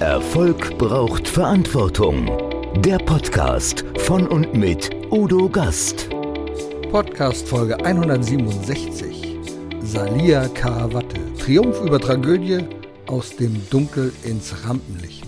[0.00, 2.26] Erfolg braucht Verantwortung.
[2.82, 6.10] Der Podcast von und mit Udo Gast.
[6.90, 9.38] Podcast Folge 167.
[9.80, 11.18] Salia Karawatte.
[11.38, 12.58] Triumph über Tragödie
[13.06, 15.24] aus dem Dunkel ins Rampenlicht.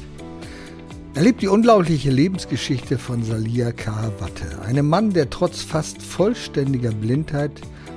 [1.15, 7.53] Erlebt die unglaubliche Lebensgeschichte von Salia Karawatte, einem Mann, der trotz fast vollständiger Blindheit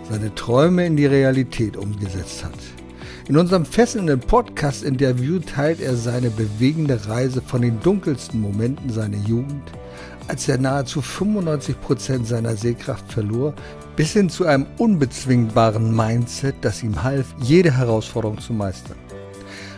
[0.10, 2.81] seine Träume in die Realität umgesetzt hat.
[3.32, 9.72] In unserem fesselnden Podcast-Interview teilt er seine bewegende Reise von den dunkelsten Momenten seiner Jugend,
[10.28, 13.54] als er nahezu 95 Prozent seiner Sehkraft verlor,
[13.96, 18.98] bis hin zu einem unbezwingbaren Mindset, das ihm half, jede Herausforderung zu meistern.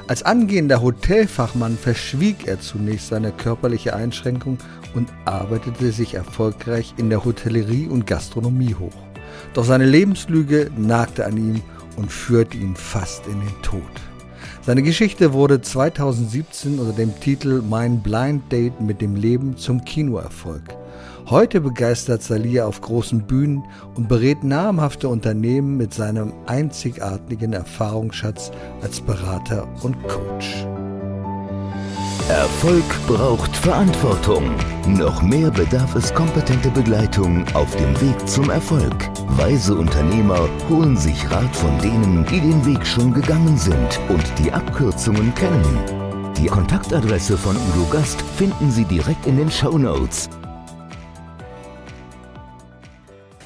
[0.08, 4.58] Als angehender Hotelfachmann verschwieg er zunächst seine körperliche Einschränkung
[4.96, 8.98] und arbeitete sich erfolgreich in der Hotellerie und Gastronomie hoch.
[9.54, 11.62] Doch seine Lebenslüge nagte an ihm
[11.96, 13.82] und führte ihn fast in den Tod.
[14.62, 20.64] Seine Geschichte wurde 2017 unter dem Titel Mein Blind Date mit dem Leben zum Kinoerfolg.
[21.30, 23.64] Heute begeistert Salia auf großen Bühnen
[23.96, 30.66] und berät namhafte Unternehmen mit seinem einzigartigen Erfahrungsschatz als Berater und Coach.
[32.44, 34.54] Erfolg braucht Verantwortung.
[34.86, 39.10] Noch mehr bedarf es kompetente Begleitung auf dem Weg zum Erfolg.
[39.38, 44.52] Weise Unternehmer holen sich Rat von denen, die den Weg schon gegangen sind und die
[44.52, 46.34] Abkürzungen kennen.
[46.38, 50.30] Die Kontaktadresse von Udo Gast finden Sie direkt in den Show Notes.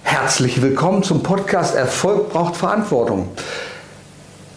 [0.02, 3.30] Herzlich willkommen zum Podcast Erfolg braucht Verantwortung.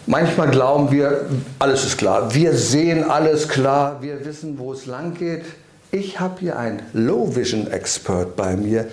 [0.07, 1.25] Manchmal glauben wir,
[1.59, 2.33] alles ist klar.
[2.33, 3.97] Wir sehen alles klar.
[4.01, 5.43] Wir wissen, wo es lang geht.
[5.91, 8.87] Ich habe hier einen Low Vision Expert bei mir.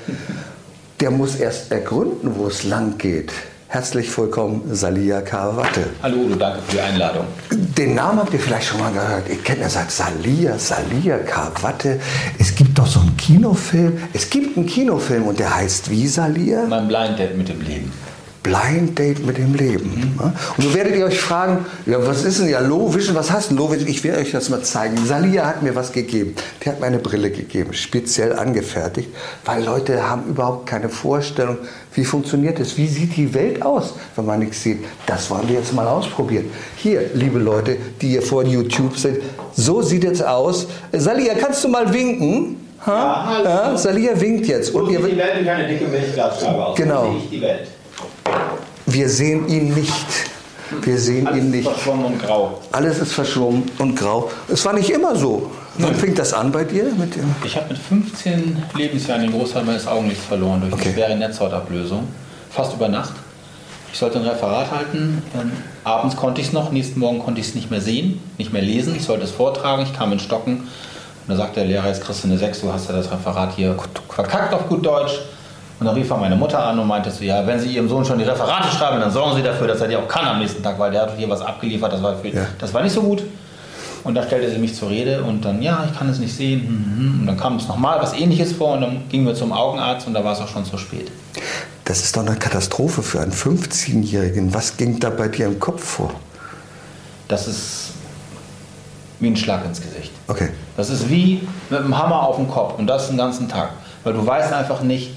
[1.01, 3.33] Der muss erst ergründen, wo es lang geht.
[3.69, 5.87] Herzlich willkommen, Salia Karawatte.
[6.03, 7.27] Hallo Udo, danke für die Einladung.
[7.51, 9.29] Den Namen habt ihr vielleicht schon mal gehört.
[9.29, 12.01] Ich kenne ja seit Salia, Salia Karawatte.
[12.39, 13.99] Es gibt doch so einen Kinofilm.
[14.13, 16.67] Es gibt einen Kinofilm und der heißt wie Salia?
[16.67, 17.93] Mein Blind Date mit dem Leben.
[18.49, 20.15] Blind Date mit dem Leben.
[20.17, 20.33] Mhm.
[20.57, 23.15] Und so werdet ihr euch fragen, ja, was ist denn ja Low Vision?
[23.15, 23.89] Was heißt Low Vision?
[23.89, 24.97] Ich werde euch das mal zeigen.
[25.05, 26.35] Salia hat mir was gegeben.
[26.65, 29.11] Die hat mir eine Brille gegeben, speziell angefertigt,
[29.45, 31.59] weil Leute haben überhaupt keine Vorstellung,
[31.93, 32.79] wie funktioniert das?
[32.79, 34.85] Wie sieht die Welt aus, wenn man nichts sieht?
[35.05, 36.47] Das wollen wir jetzt mal ausprobieren.
[36.77, 39.19] Hier, liebe Leute, die hier vor YouTube sind,
[39.55, 40.69] so sieht es aus.
[40.93, 42.57] Salia, kannst du mal winken?
[42.87, 42.93] Ha?
[42.93, 43.45] Ja, hallo.
[43.45, 44.73] Ja, Salia winkt jetzt.
[44.73, 46.77] Und ihr, die Welt keine dicke Milchglasscheibe aus.
[46.77, 47.05] Genau.
[47.05, 47.69] So sehe ich die Welt.
[48.91, 49.93] Wir sehen ihn nicht.
[50.83, 51.67] Wir sehen Alles ihn nicht.
[51.69, 52.61] Alles ist verschwommen und grau.
[52.73, 54.31] Alles ist verschwommen und grau.
[54.49, 55.51] Es war nicht immer so.
[55.79, 56.85] Wann fing das an bei dir?
[56.97, 60.89] Mit dem ich habe mit 15 Lebensjahren den Großteil meines Augenlichts verloren durch Okay.
[60.89, 62.09] eine schwere Netzhautablösung.
[62.51, 63.13] Fast über Nacht.
[63.93, 65.23] Ich sollte ein Referat halten.
[65.41, 65.53] Ähm,
[65.85, 68.63] abends konnte ich es noch, nächsten Morgen konnte ich es nicht mehr sehen, nicht mehr
[68.63, 68.95] lesen.
[68.97, 69.83] Ich sollte es vortragen.
[69.83, 70.59] Ich kam in Stocken.
[70.61, 70.67] Und
[71.29, 73.77] da sagte der Lehrer, jetzt kriegst du eine 6, du hast ja das Referat hier
[74.09, 75.13] verkackt auf gut Deutsch.
[75.81, 78.05] Und dann rief er meine Mutter an und meinte so, ja, wenn Sie Ihrem Sohn
[78.05, 80.63] schon die Referate schreiben, dann sorgen Sie dafür, dass er die auch kann am nächsten
[80.63, 82.47] Tag, weil der hat hier was abgeliefert, das war, für, Ja.
[82.59, 83.23] das war nicht so gut.
[84.05, 86.61] Und dann stellte sie mich zur Rede und dann, ja, ich kann es nicht sehen.
[86.61, 87.21] hm, hm, hm.
[87.21, 90.15] Und dann kam es nochmal was ähnliches vor und dann gingen wir zum Augenarzt und
[90.15, 91.11] da war es auch schon zu spät.
[91.85, 94.53] Das ist doch eine Katastrophe für einen 15-Jährigen.
[94.55, 96.13] Was ging da bei dir im Kopf vor?
[97.29, 97.91] Das ist
[99.21, 100.13] wie ein Schlag ins Gesicht.
[100.29, 100.51] Okay.
[100.77, 103.71] Das ist wie mit einem Hammer auf den Kopf und das den ganzen Tag.
[104.05, 105.11] Weil du weißt einfach nicht,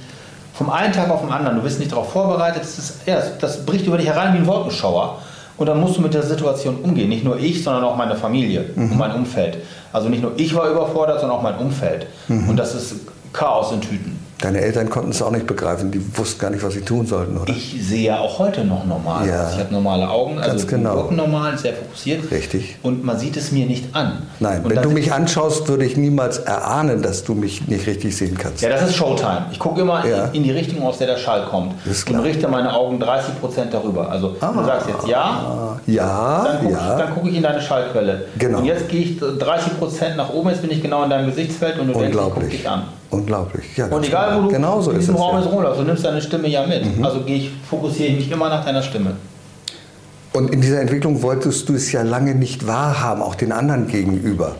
[0.62, 3.38] vom einen Tag auf den anderen, du bist nicht darauf vorbereitet, das, ist, ja, das,
[3.40, 5.18] das bricht über dich herein wie ein Wolkenschauer.
[5.58, 7.10] Und dann musst du mit der Situation umgehen.
[7.10, 9.58] Nicht nur ich, sondern auch meine Familie und mein Umfeld.
[9.92, 12.06] Also nicht nur ich war überfordert, sondern auch mein Umfeld.
[12.48, 12.96] Und das ist
[13.34, 14.20] Chaos in Tüten.
[14.41, 15.91] Deine Eltern konnten es auch nicht begreifen.
[15.91, 17.52] Die wussten gar nicht, was sie tun sollten, oder?
[17.53, 19.28] Ich sehe ja auch heute noch normal.
[19.28, 19.50] Ja.
[19.53, 20.96] Ich habe normale Augen, also Ganz genau.
[20.96, 22.31] wirken normal, sehr fokussiert.
[22.31, 22.78] Richtig.
[22.81, 24.24] Und man sieht es mir nicht an.
[24.40, 28.18] Nein, und wenn du mich anschaust, würde ich niemals erahnen, dass du mich nicht richtig
[28.18, 28.62] sehen kannst.
[28.62, 29.46] Ja, das ist Showtime.
[29.51, 30.25] Ich gucke immer Ja.
[30.34, 31.74] in, die Richtung, aus der der Schall kommt.
[31.85, 32.24] Das ist und klar.
[32.24, 34.09] richte meine Augen 30 Prozent darüber.
[34.09, 37.00] Also du sagst jetzt ja, Ah, ja, dann gucke ja.
[37.00, 38.25] ich, guck ich in deine Schallquelle.
[38.39, 38.57] Genau.
[38.60, 41.77] Und jetzt gehe ich 30 Prozent nach oben, jetzt bin ich genau in deinem Gesichtsfeld
[41.80, 42.51] und du denkst, ich gucke Unglaublich.
[42.62, 42.83] dich an.
[43.12, 43.66] Unglaublich.
[43.78, 44.48] Ja, Und egal, wo genau.
[44.48, 45.22] du Genau so in ist diesem es.
[45.22, 46.98] Raum jetzt rumläufst, du nimmst deine Stimme ja mit.
[46.98, 47.04] Mhm.
[47.06, 49.18] Also ich, fokussiere ich mich immer nach deiner Stimme.
[50.34, 54.56] Und in dieser Entwicklung wolltest du es ja lange nicht wahrhaben, auch den anderen gegenüber.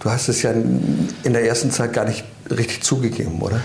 [0.00, 3.60] Du hast es ja in der ersten Zeit gar nicht richtig zugegeben, oder?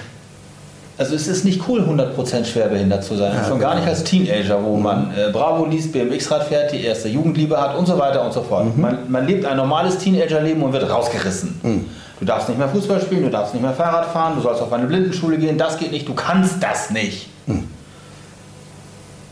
[1.00, 3.32] Also es ist nicht cool, 100% schwerbehindert zu sein.
[3.34, 3.82] Ja, Schon gar genau.
[3.86, 7.86] nicht als Teenager, wo man äh, Bravo liest, BMX-Rad fährt, die erste Jugendliebe hat und
[7.88, 8.76] so weiter und so fort.
[8.76, 8.82] Mhm.
[8.82, 11.88] Man, man lebt ein normales Teenagerleben und wird rausgerissen.
[12.20, 14.74] Du darfst nicht mehr Fußball spielen, du darfst nicht mehr Fahrrad fahren, du sollst auf
[14.74, 17.30] eine Blindenschule gehen, das geht nicht, du kannst das nicht.
[17.46, 17.68] Mhm.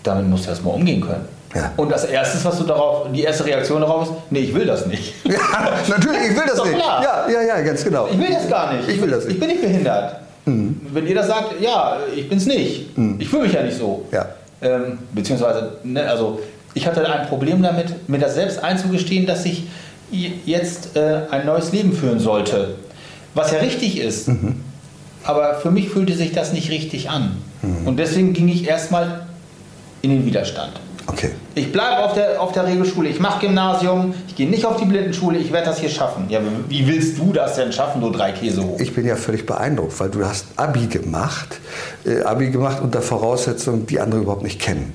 [0.04, 1.28] Damit musst du erstmal umgehen können.
[1.56, 1.72] Ja.
[1.78, 4.86] Und das erste, was du darauf, die erste Reaktion darauf ist, nee, ich will das
[4.86, 5.14] nicht.
[5.26, 6.76] Ja, natürlich, ich will das nicht.
[6.76, 7.02] Klar.
[7.02, 8.08] Ja, ja, ja, ganz genau.
[8.12, 8.90] Ich will das gar nicht.
[8.90, 9.34] Ich will das nicht.
[9.36, 10.18] Ich bin nicht behindert.
[10.46, 10.82] Mhm.
[10.92, 12.98] Wenn ihr das sagt, ja, ich bin's nicht.
[12.98, 13.16] Mhm.
[13.20, 14.06] Ich fühle mich ja nicht so.
[14.12, 14.28] Ja.
[14.62, 16.40] Ähm, beziehungsweise, ne, also
[16.74, 19.64] ich hatte ein Problem damit, mir das selbst einzugestehen, dass ich
[20.12, 22.76] jetzt äh, ein neues Leben führen sollte.
[23.34, 24.28] Was ja richtig ist.
[24.28, 24.62] Mhm.
[25.24, 27.38] Aber für mich fühlte sich das nicht richtig an.
[27.62, 27.88] Mhm.
[27.88, 29.28] Und deswegen ging ich erstmal
[30.02, 30.74] in den Widerstand.
[31.08, 31.32] Okay.
[31.54, 34.86] Ich bleibe auf der, auf der Regelschule, ich mache Gymnasium, ich gehe nicht auf die
[34.86, 36.26] Blindenschule, ich werde das hier schaffen.
[36.30, 38.80] Ja, wie willst du das denn schaffen, du drei Käse hoch?
[38.80, 41.60] Ich bin ja völlig beeindruckt, weil du hast Abi gemacht,
[42.06, 44.94] äh, Abi gemacht unter Voraussetzungen, die andere überhaupt nicht kennen.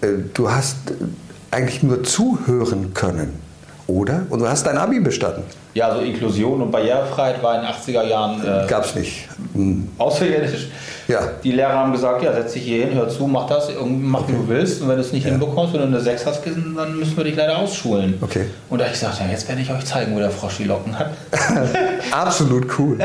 [0.00, 0.76] Äh, du hast
[1.50, 3.49] eigentlich nur zuhören können
[3.90, 4.22] oder?
[4.30, 5.42] Und du hast dein Abi bestanden.
[5.74, 8.40] Ja, also Inklusion und Barrierefreiheit war in den 80er Jahren.
[8.40, 9.28] Äh, Gab es nicht.
[9.54, 9.88] Hm.
[9.98, 10.68] Außerirdisch.
[11.06, 11.20] Ja.
[11.42, 14.32] Die Lehrer haben gesagt: Ja, setz dich hier hin, hör zu, mach das, mach okay.
[14.32, 14.80] wie du willst.
[14.80, 15.30] Und wenn du es nicht ja.
[15.30, 18.18] hinbekommst, wenn du eine 6 hast, dann müssen wir dich leider ausschulen.
[18.20, 18.46] Okay.
[18.68, 20.64] Und da habe ich gesagt: Ja, jetzt werde ich euch zeigen, wo der Frosch die
[20.64, 21.10] Locken hat.
[22.10, 22.98] Absolut cool.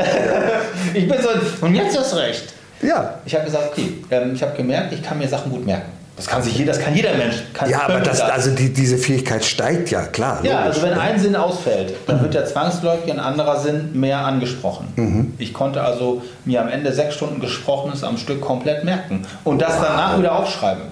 [0.93, 2.53] ich bin so, und jetzt hast recht.
[2.81, 3.15] Ja.
[3.25, 5.91] Ich habe gesagt: Okay, ähm, ich habe gemerkt, ich kann mir Sachen gut merken.
[6.15, 7.44] Das kann sich jeder, das kann jeder Mensch.
[7.53, 10.39] Kann, ja, aber das, also die, diese Fähigkeit steigt ja, klar.
[10.44, 10.77] Ja, logisch.
[10.77, 12.21] also wenn ein Sinn ausfällt, dann mhm.
[12.23, 14.88] wird ja zwangsläufig ein anderer Sinn mehr angesprochen.
[14.95, 15.33] Mhm.
[15.38, 19.73] Ich konnte also mir am Ende sechs Stunden Gesprochenes am Stück komplett merken und das
[19.73, 19.85] wow.
[19.89, 20.83] danach wieder aufschreiben.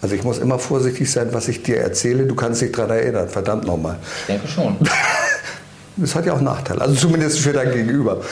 [0.00, 2.24] Also ich muss immer vorsichtig sein, was ich dir erzähle.
[2.24, 3.96] Du kannst dich daran erinnern, verdammt nochmal.
[4.20, 4.76] Ich denke schon.
[5.96, 8.22] Das hat ja auch Nachteile, also zumindest für dein Gegenüber.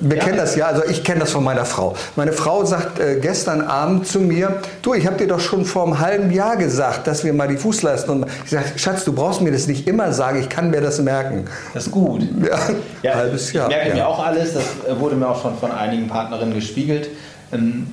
[0.00, 0.24] Wir ja.
[0.24, 1.94] kennen das ja, also ich kenne das von meiner Frau.
[2.16, 5.84] Meine Frau sagt äh, gestern Abend zu mir, du, ich habe dir doch schon vor
[5.84, 9.40] einem halben Jahr gesagt, dass wir mal die Fußleisten und ich sage, Schatz, du brauchst
[9.40, 11.46] mir das nicht immer sagen, ich kann mir das merken.
[11.74, 12.22] Das ist gut.
[12.42, 12.58] Ja,
[13.02, 13.68] ja halbes Jahr.
[13.68, 13.94] Ich merke ja.
[13.96, 17.08] mir auch alles, das wurde mir auch schon von einigen Partnerinnen gespiegelt.
[17.52, 17.86] Ähm,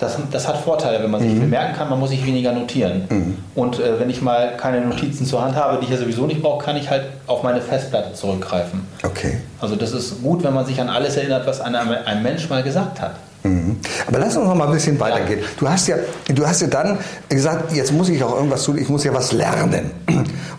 [0.00, 1.40] das, das, hat Vorteile, wenn man sich mhm.
[1.40, 3.04] viel merken kann, man muss sich weniger notieren.
[3.08, 3.38] Mhm.
[3.54, 6.42] Und äh, wenn ich mal keine Notizen zur Hand habe, die ich ja sowieso nicht
[6.42, 8.86] brauche, kann ich halt auf meine Festplatte zurückgreifen.
[9.04, 9.40] Okay.
[9.60, 12.62] Also das ist gut, wenn man sich an alles erinnert, was ein, ein Mensch mal
[12.62, 13.12] gesagt hat.
[13.42, 13.76] Mhm.
[14.06, 15.40] Aber lass uns noch mal ein bisschen weitergehen.
[15.58, 15.96] Du hast ja,
[16.28, 16.98] du hast ja dann
[17.28, 19.90] gesagt, jetzt muss ich auch irgendwas tun, ich muss ja was lernen.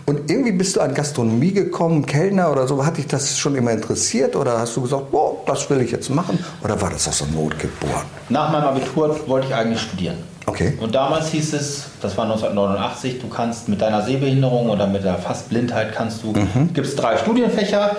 [0.06, 2.84] Und irgendwie bist du an Gastronomie gekommen, Kellner oder so.
[2.84, 6.10] Hat dich das schon immer interessiert oder hast du gesagt, oh, das will ich jetzt
[6.10, 6.38] machen?
[6.62, 8.04] Oder war das aus der Not geboren?
[8.28, 10.16] Nach meinem Abitur wollte ich eigentlich studieren.
[10.46, 10.76] Okay.
[10.80, 15.18] Und damals hieß es, das war 1989, du kannst mit deiner Sehbehinderung oder mit der
[15.18, 16.72] Fastblindheit kannst du, mhm.
[16.72, 17.96] gibt es drei Studienfächer,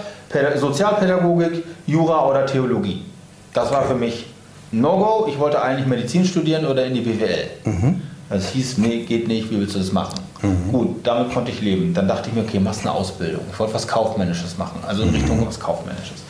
[0.58, 3.06] Sozialpädagogik, Jura oder Theologie.
[3.54, 3.76] Das okay.
[3.76, 4.33] war für mich
[4.74, 7.46] No-Go, ich wollte eigentlich Medizin studieren oder in die BWL.
[7.66, 8.02] Mhm.
[8.30, 10.20] Das hieß, nee, geht nicht, wie willst du das machen?
[10.42, 10.72] Mhm.
[10.72, 11.94] Gut, damit konnte ich leben.
[11.94, 13.42] Dann dachte ich mir, okay, machst eine Ausbildung.
[13.52, 15.16] Ich wollte was Kaufmännisches machen, also in mhm.
[15.16, 16.24] Richtung was Kaufmännisches.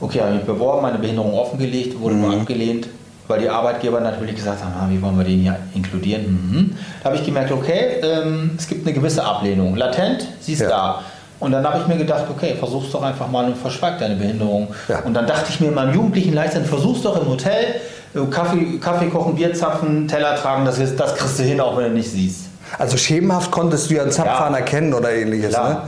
[0.00, 2.20] Okay, habe mich beworben, meine Behinderung offengelegt, wurde mhm.
[2.22, 2.88] nur abgelehnt,
[3.28, 6.22] weil die Arbeitgeber natürlich gesagt haben, ah, wie wollen wir den hier inkludieren?
[6.24, 6.76] Mhm.
[7.02, 9.76] Da habe ich gemerkt, okay, ähm, es gibt eine gewisse Ablehnung.
[9.76, 10.68] Latent, sie ist ja.
[10.68, 11.02] da.
[11.42, 14.68] Und dann habe ich mir gedacht, okay, versuch's doch einfach mal und verschweig deine Behinderung.
[14.86, 15.00] Ja.
[15.00, 17.80] Und dann dachte ich mir in meinem jugendlichen Leichtsinn, versuch's doch im Hotel,
[18.14, 21.86] äh, Kaffee, Kaffee kochen, Bier zapfen, Teller tragen, das, das kriegst du hin, auch wenn
[21.86, 22.42] du nicht siehst.
[22.78, 24.60] Also schemenhaft konntest du ja einen Zapfhahn ja.
[24.60, 25.52] erkennen oder ähnliches.
[25.52, 25.78] Ne?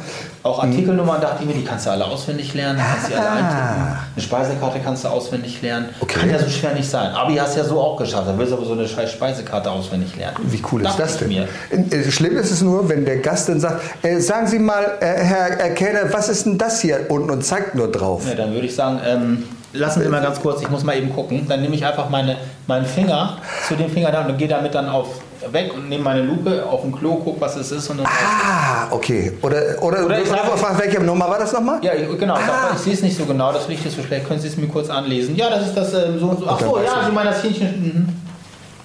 [0.44, 3.32] Auch Artikelnummern dachte ich mir, die kannst du alle auswendig lernen, kannst sie alle ah.
[3.32, 3.98] eintippen.
[4.14, 5.88] Eine Speisekarte kannst du auswendig lernen.
[6.00, 6.20] Okay.
[6.20, 7.12] Kann ja so schwer nicht sein.
[7.14, 8.28] Abi hast du ja so auch geschafft.
[8.28, 10.36] Da willst du aber so eine scheiß Speisekarte auswendig lernen.
[10.42, 11.28] Wie cool ist das denn?
[11.28, 11.48] Mir.
[11.70, 15.06] Äh, schlimm ist es nur, wenn der Gast dann sagt, äh, sagen Sie mal, äh,
[15.06, 18.28] Herr Kellner, was ist denn das hier unten und zeigt nur drauf.
[18.28, 21.10] Ja, dann würde ich sagen, ähm, lassen Sie mal ganz kurz, ich muss mal eben
[21.14, 21.46] gucken.
[21.48, 22.36] Dann nehme ich einfach meine,
[22.66, 25.06] meinen Finger zu dem Finger da und gehe damit dann auf
[25.52, 27.88] weg und nehme meine Lupe auf dem Klo, gucke, was es ist.
[27.90, 29.32] Und dann ah, okay.
[29.42, 31.82] Oder, oder, oder ich sage, welche Nummer war das nochmal?
[31.82, 32.34] Ja, genau.
[32.34, 32.70] Ah.
[32.72, 34.26] Ich, ich sehe es nicht so genau, das Licht ist so schlecht.
[34.26, 35.36] Können Sie es mir kurz anlesen?
[35.36, 36.46] Ja, das ist das ähm, so und so.
[36.48, 38.16] Ach so, ja, Sie meinen das Hähnchen.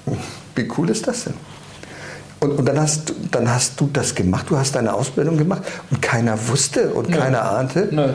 [0.05, 0.17] Mhm.
[0.55, 1.33] Wie cool ist das denn?
[2.41, 5.61] Und, und, dann, hast, dann hast du das gemacht, du hast deine Ausbildung gemacht
[5.91, 7.17] und keiner wusste und Nö.
[7.17, 7.89] keiner ahnte.
[7.91, 8.09] Nö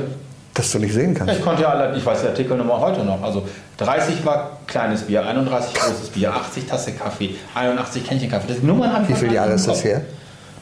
[0.55, 1.35] dass du nicht sehen kannst.
[1.35, 3.21] Ich konnte ja alle, ich weiß die Artikelnummer heute noch.
[3.23, 3.47] Also
[3.79, 8.55] 30 war kleines Bier, 31 großes Bier, 80 Tasse Kaffee, 81 Kännchen Kaffee.
[8.55, 10.03] Das Nummern habe ich Wie viele Jahre ist das her?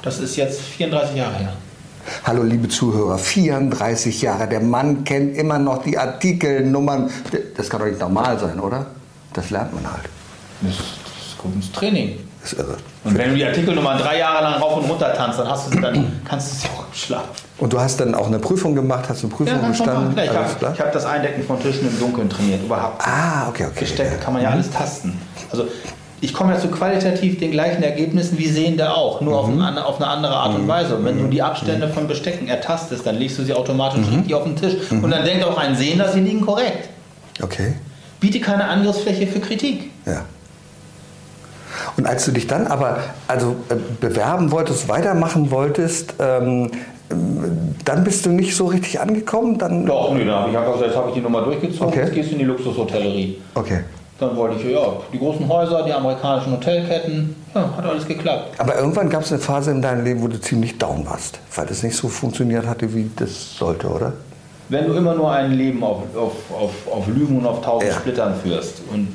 [0.01, 1.53] Das ist jetzt 34 Jahre her.
[2.25, 4.49] Hallo liebe Zuhörer, 34 Jahre.
[4.49, 7.11] Der Mann kennt immer noch die Artikelnummern.
[7.57, 8.87] Das kann doch nicht normal sein, oder?
[9.35, 10.05] Das lernt man halt.
[10.63, 12.19] Das ist gut ins Training.
[12.43, 12.77] Das ist irre.
[13.05, 15.81] Und wenn du die Artikelnummern drei Jahre lang rauf und runter tanzt, dann, hast du,
[15.81, 17.25] dann kannst du sie auch im Schlaf.
[17.59, 20.17] Und du hast dann auch eine Prüfung gemacht, hast eine Prüfung ja, bestanden?
[20.17, 23.01] Ja, ich habe hab das Eindecken von Tischen im Dunkeln trainiert, überhaupt.
[23.07, 23.81] Ah, okay, okay.
[23.81, 25.17] Gesteckt kann man ja alles tasten.
[25.51, 25.67] Also
[26.21, 29.61] ich komme ja zu qualitativ den gleichen Ergebnissen wie Sehende auch, nur mhm.
[29.61, 30.69] auf, eine, auf, eine, andere Art und mhm.
[30.69, 30.97] Weise.
[30.97, 34.15] Und wenn du die Abstände von Bestecken ertastest, dann legst du sie automatisch mhm.
[34.15, 34.75] richtig auf den Tisch.
[34.91, 35.05] Mhm.
[35.05, 36.89] Und dann denkt auch ein Sehender, sie liegen korrekt.
[37.41, 37.75] Okay.
[38.21, 39.91] Biete keine Angriffsfläche für Kritik.
[40.07, 40.25] Ja.
[41.97, 42.99] Und als du dich dann aber
[43.29, 46.71] also äh, bewerben wolltest, weitermachen wolltest, ähm,
[47.85, 49.59] dann bist du nicht so richtig angekommen?
[49.59, 52.01] Dann Doch, nee, dann habe ich einfach gesagt, jetzt habe ich die Nummer durchgezogen, Okay.
[52.01, 53.39] jetzt gehst du in die Luxushotellerie.
[53.55, 53.81] Okay.
[54.19, 54.81] Dann wollte ich, ja,
[55.13, 58.55] die großen Häuser, die amerikanischen Hotelketten, ja, hat alles geklappt.
[58.59, 61.67] Aber irgendwann gab es eine Phase in deinem Leben, wo du ziemlich down warst, weil
[61.67, 64.13] das nicht so funktioniert hatte, wie das sollte, oder?
[64.69, 67.97] Wenn du immer nur ein Leben auf, auf, auf, auf Lügen und auf tausend Ja.
[67.99, 69.09] Splittern führst und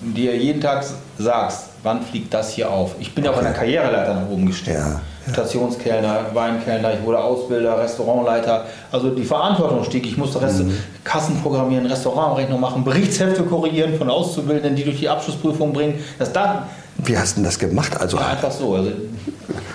[0.00, 0.84] dir jeden Tag
[1.16, 2.96] sagst, wann fliegt das hier auf?
[2.98, 4.76] Ich bin ja auch an der Karriereleiter nach oben gestiegen.
[4.76, 5.32] Ja, ja.
[5.32, 8.64] Stationskellner, Weinkellner, ich wurde Ausbilder, Restaurantleiter.
[8.90, 10.06] Also die Verantwortung stieg.
[10.06, 10.76] Ich musste Rest Mhm.
[11.04, 16.02] Kassen programmieren, Restaurantrechnung machen, Berichtshefte korrigieren von Auszubildenden, die durch die Abschlussprüfung bringen.
[16.18, 16.64] Das dann
[16.98, 17.96] Wie hast du denn das gemacht?
[18.00, 18.74] Also, ja, einfach so.
[18.74, 18.90] Also,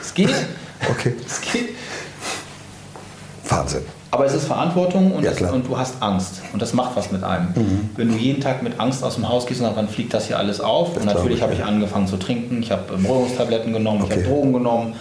[0.01, 0.29] es geht.
[0.89, 1.69] okay, Es geht.
[3.47, 3.83] Wahnsinn.
[4.11, 5.31] Aber es ist Verantwortung und, Ja.
[5.39, 5.53] Mhm.
[5.53, 6.41] und du hast Angst.
[6.51, 7.49] Und das macht was mit einem.
[7.95, 10.25] Wenn du jeden Tag mit Angst aus dem Haus gehst und sagst, wann fliegt das
[10.27, 10.95] hier alles auf?
[10.97, 14.23] und natürlich ich, habe ich angefangen zu trinken, ich habe ähm, Beruhigungstabletten genommen, ich Okay.
[14.25, 14.95] habe Drogen genommen.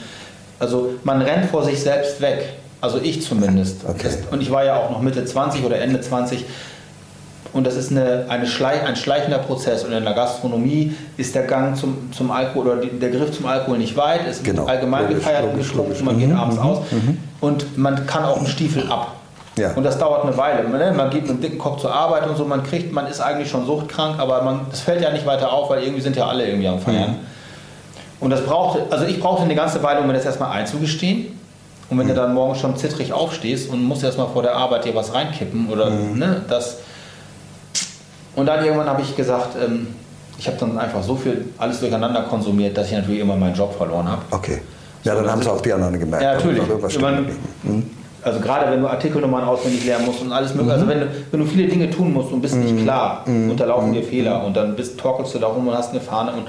[0.58, 2.44] Also man rennt vor sich selbst weg.
[2.80, 3.80] Also ich zumindest.
[3.88, 3.98] Okay.
[4.04, 6.44] Das, und ich war ja auch noch Mitte 20 oder Ende 20.
[7.52, 9.84] Und das ist eine, eine Schleich, ein schleichender Prozess.
[9.84, 13.46] Und in der Gastronomie ist der Gang zum, zum Alkohol oder die, der Griff zum
[13.46, 14.20] Alkohol nicht weit.
[14.28, 14.66] Es wird Genau.
[14.68, 16.04] allgemein Logisch, gefeiert und getrunken.
[16.04, 16.78] Man geht Mhm, abends mhm, aus.
[17.40, 19.12] Und man kann auch einen Stiefel ab.
[19.56, 19.72] Ja.
[19.74, 20.62] Und das dauert eine Weile.
[20.68, 23.06] Man, ne, man geht mit einem dicken Kopf zur Arbeit und so, man kriegt, man
[23.08, 26.14] ist eigentlich schon suchtkrank, aber man, das fällt ja nicht weiter auf, weil irgendwie sind
[26.16, 27.16] ja alle irgendwie am Feiern.
[28.20, 31.38] Und das brauchte, also ich brauchte eine ganze Weile, um mir das erstmal einzugestehen.
[31.90, 34.94] Und wenn du dann morgens schon zittrig aufstehst und musst erstmal vor der Arbeit dir
[34.94, 36.78] was reinkippen oder ne, das.
[38.34, 39.88] Und dann irgendwann habe ich gesagt, ähm,
[40.38, 43.76] ich habe dann einfach so viel alles durcheinander konsumiert, dass ich natürlich immer meinen Job
[43.76, 44.22] verloren habe.
[44.30, 44.62] Okay.
[45.02, 46.22] Ja, So, dann haben sie auch die anderen gemerkt.
[46.22, 46.62] Ja, natürlich.
[46.66, 47.90] geblieben.
[48.22, 51.40] also gerade wenn du Artikelnummern auswendig lernen musst und alles mögliche, also wenn du, wenn
[51.40, 54.98] du viele Dinge tun musst und bist nicht klar, unterlaufen dir Fehler und dann bist,
[54.98, 56.46] torkelst du da rum und hast eine Fahne und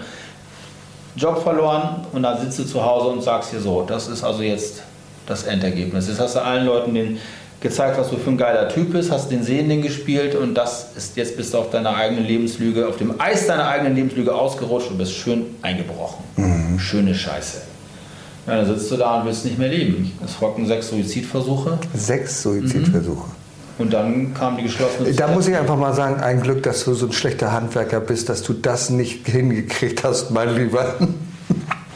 [1.15, 4.41] Job verloren und dann sitzt du zu Hause und sagst dir so, das ist also
[4.43, 4.83] jetzt
[5.25, 6.07] das Endergebnis.
[6.07, 7.17] Jetzt hast du allen Leuten den
[7.61, 11.17] gezeigt, was du für ein geiler Typ bist, hast den Sehenden gespielt und das ist
[11.17, 14.97] jetzt bist du auf deiner eigenen Lebenslüge, auf dem Eis deiner eigenen Lebenslüge ausgerutscht und
[14.97, 16.23] bist schön eingebrochen.
[16.79, 17.57] Schöne Scheiße.
[18.47, 20.11] Ja, dann sitzt du da und willst nicht mehr leben.
[20.25, 23.29] Es folgten sechs Suizidversuche Sechs Suizidversuche.
[23.77, 26.93] und dann kam die geschlossene Da muss ich einfach mal sagen, ein Glück, dass du
[26.93, 30.95] so ein schlechter Handwerker bist, dass du das nicht hingekriegt hast, mein Lieber.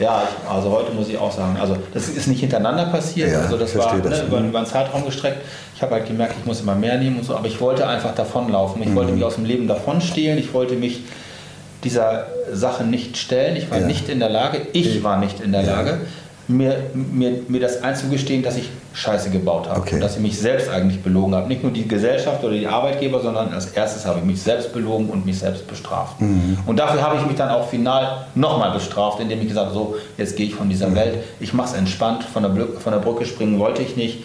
[0.00, 3.40] Ja, ich, also heute muss ich auch sagen, also das ist nicht hintereinander passiert, Ja,
[3.42, 4.22] also das war das.
[4.22, 5.38] ne, über, über einen Zeitraum gestreckt.
[5.76, 8.12] Ich habe halt gemerkt, ich muss immer mehr nehmen und so, aber ich wollte einfach
[8.14, 8.82] davonlaufen.
[8.82, 8.96] Ich Mhm.
[8.96, 11.02] wollte mich aus dem Leben davonstehlen, ich wollte mich
[11.84, 13.54] dieser Sache nicht stellen.
[13.56, 13.86] Ich war Ja.
[13.86, 16.00] nicht in der Lage, ich war nicht in der Lage,
[16.48, 19.80] mir, mir, mir das einzugestehen, dass ich Scheiße gebaut habe.
[19.80, 19.94] Okay.
[19.96, 21.48] Und dass ich mich selbst eigentlich belogen habe.
[21.48, 25.08] Nicht nur die Gesellschaft oder die Arbeitgeber, sondern als erstes habe ich mich selbst belogen
[25.08, 26.20] und mich selbst bestraft.
[26.20, 26.58] Mhm.
[26.66, 29.96] Und dafür habe ich mich dann auch final nochmal bestraft, indem ich gesagt habe, so,
[30.16, 30.94] jetzt gehe ich von dieser Mhm.
[30.96, 31.18] Welt.
[31.40, 34.24] Ich mache es entspannt, von der, von der Brücke springen wollte ich nicht.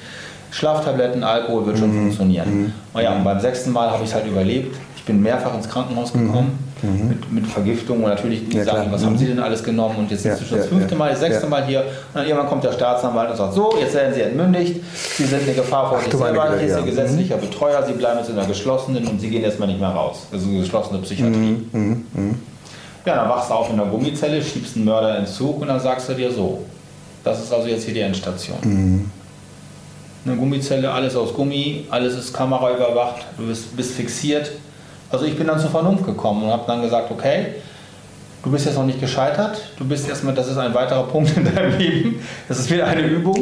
[0.51, 1.79] Schlaftabletten, Alkohol wird Mhm.
[1.81, 2.73] schon funktionieren.
[2.93, 4.75] Und ja, und beim sechsten Mal habe ich es halt überlebt.
[4.97, 8.57] Ich bin mehrfach ins Krankenhaus gekommen mit, mit Vergiftung und natürlich die Mhm.
[8.59, 8.91] Ja, sagen, klar.
[8.93, 10.95] was haben Sie denn alles genommen und jetzt Ja, sind Sie schon das fünfte.
[10.95, 11.47] Mal, das sechste.
[11.47, 14.81] Mal hier und dann irgendwann kommt der Staatsanwalt und sagt, so, jetzt werden Sie entmündigt,
[15.17, 16.77] Sie sind eine Gefahr vor Ach, sich selber, hier ist.
[16.77, 19.89] Ihr gesetzlicher Betreuer, Sie bleiben jetzt in der geschlossenen und Sie gehen erstmal nicht mehr
[19.89, 20.27] raus.
[20.31, 21.57] Das ist eine geschlossene Psychiatrie.
[21.71, 22.05] Mhm,
[23.05, 25.79] Ja, dann wachst du auf in der Gummizelle, schiebst einen Mörder ins Zug und dann
[25.79, 26.59] sagst du dir so,
[27.23, 28.57] das ist also jetzt hier die Endstation.
[28.63, 29.11] Mhm.
[30.25, 34.51] Eine Gummizelle, alles aus Gummi, alles ist kameraüberwacht, du bist, bist fixiert.
[35.11, 37.47] Also ich bin dann zur Vernunft gekommen und habe dann gesagt, okay,
[38.43, 41.43] du bist jetzt noch nicht gescheitert, du bist erstmal, das ist ein weiterer Punkt in
[41.43, 43.37] deinem Leben, das ist wieder eine Übung.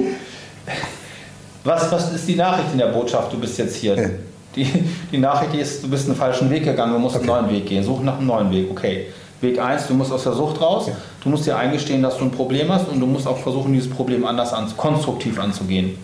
[1.64, 3.96] Was, was ist die Nachricht in der Botschaft, du bist jetzt hier?
[3.96, 4.10] Ja.
[4.56, 4.66] Die,
[5.12, 7.30] die Nachricht ist, du bist einen falschen Weg gegangen, du musst Okay.
[7.30, 9.08] einen neuen Weg gehen, such nach einem neuen Weg, okay.
[9.42, 10.90] Weg 1, du musst aus der Sucht raus,
[11.22, 13.90] du musst dir eingestehen, dass du ein Problem hast und du musst auch versuchen, dieses
[13.90, 15.96] Problem anders an, konstruktiv anzugehen.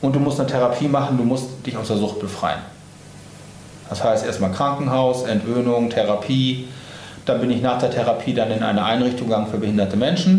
[0.00, 2.58] Und du musst eine Therapie machen, du musst dich aus der Sucht befreien.
[3.90, 6.68] Das heißt erstmal Krankenhaus, Entwöhnung, Therapie.
[7.26, 10.38] Dann bin ich nach der Therapie dann in eine Einrichtung gegangen für behinderte Menschen.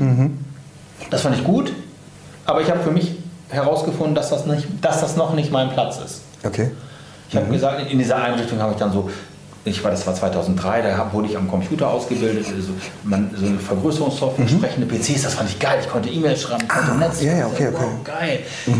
[1.09, 1.71] Das fand ich gut,
[2.45, 3.11] aber ich habe für mich
[3.49, 6.21] herausgefunden, dass das, nicht, dass das noch nicht mein Platz ist.
[6.43, 6.71] Okay.
[7.29, 9.09] Ich habe gesagt, in dieser Einrichtung habe ich dann so,
[9.63, 12.71] ich war, das war 2003, da wurde ich am Computer ausgebildet, so,
[13.03, 15.77] man, so eine Vergrößerungssoftware, sprechende PCs, das fand ich geil.
[15.81, 17.21] Ich konnte E-Mails schreiben, ich konnte Ah, Netz.
[17.21, 18.11] ja, ja, okay, wow, okay.
[18.19, 18.39] geil.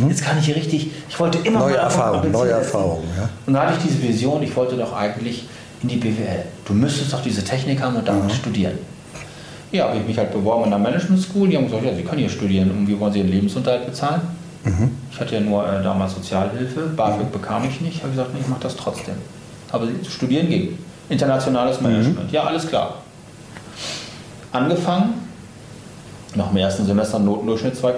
[0.10, 2.56] Jetzt kann ich hier richtig, ich wollte immer Neue mal Erfahrung, auf dem neue PC
[2.56, 2.64] sitzen.
[2.66, 3.30] Erfahrung, ja.
[3.46, 5.46] Und da hatte ich diese Vision, ich wollte doch eigentlich
[5.84, 6.44] in die BWL.
[6.66, 8.78] Du müsstest doch diese Technik haben und damit studieren.
[9.72, 11.48] Ja, habe ich mich halt beworben in der Management School.
[11.48, 12.70] Die haben gesagt, ja, Sie können hier studieren.
[12.72, 14.22] Und wie wollen Sie Ihren Lebensunterhalt bezahlen?
[15.12, 16.82] Ich hatte ja nur äh, damals Sozialhilfe.
[16.96, 18.00] BAföG bekam ich nicht.
[18.04, 19.16] Habe gesagt, nee, ich mache das trotzdem.
[19.72, 20.78] Aber studieren ging.
[21.10, 22.32] Internationales Management.
[22.32, 22.96] Ja, alles klar.
[24.52, 25.14] Angefangen
[26.36, 27.94] Nach dem ersten Semester Notendurchschnitt 2,0.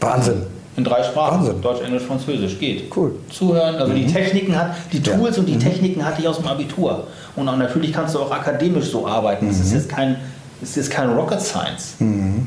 [0.00, 0.42] Wahnsinn.
[0.76, 1.38] In drei Sprachen.
[1.40, 1.62] Wahnsinn.
[1.62, 2.58] Deutsch, Englisch, Französisch.
[2.58, 2.94] Geht.
[2.94, 3.12] Cool.
[3.30, 3.76] Zuhören.
[3.76, 5.16] Also die Techniken hat, die Ja.
[5.16, 7.06] Tools und die Techniken hatte ich aus dem Abitur.
[7.36, 9.48] Und auch natürlich kannst du auch akademisch so arbeiten.
[9.48, 10.16] Es ist jetzt kein,
[10.62, 11.94] es ist kein Rocket Science.
[11.98, 12.46] Und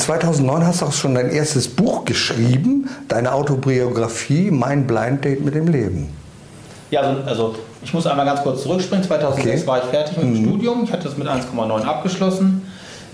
[0.00, 5.54] 2009 hast du auch schon dein erstes Buch geschrieben, deine Autobiografie, Mein Blind Date mit
[5.54, 6.08] dem Leben.
[6.92, 9.04] Ja, also, also ich muss einmal ganz kurz zurückspringen.
[9.04, 9.62] 2006 Okay.
[9.62, 9.66] Mhm.
[9.66, 10.84] war ich fertig mit dem Studium.
[10.84, 12.62] Ich hatte das mit 1,9 abgeschlossen.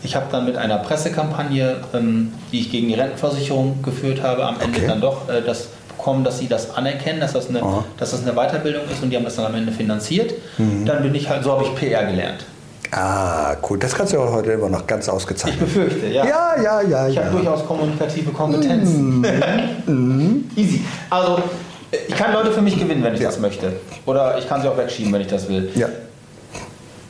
[0.03, 4.57] Ich habe dann mit einer Pressekampagne, ähm, die ich gegen die Rentenversicherung geführt habe, am
[4.61, 4.87] Ende Okay.
[4.89, 7.85] dann doch äh, das bekommen, dass sie das anerkennen, dass das, eine, Aha.
[7.99, 10.35] dass das eine Weiterbildung ist und die haben das dann am Ende finanziert.
[10.59, 10.85] Mhm.
[10.85, 12.45] Dann bin ich halt, so habe ich PR gelernt.
[12.91, 13.79] Ah, cool.
[13.79, 15.61] Das kannst du ja heute immer noch ganz Ich ausgezeichnet.
[15.61, 16.25] befürchte, ja.
[16.27, 17.25] Ja, ja, ja, Ich ja.
[17.25, 19.25] habe durchaus kommunikative Kompetenzen.
[20.57, 20.81] Easy.
[21.11, 21.39] Also,
[22.09, 23.29] ich kann Leute für mich gewinnen, wenn ich Ja.
[23.29, 23.73] das möchte.
[24.07, 25.71] Oder ich kann sie auch wegschieben, wenn ich das will.
[25.75, 25.89] Ja.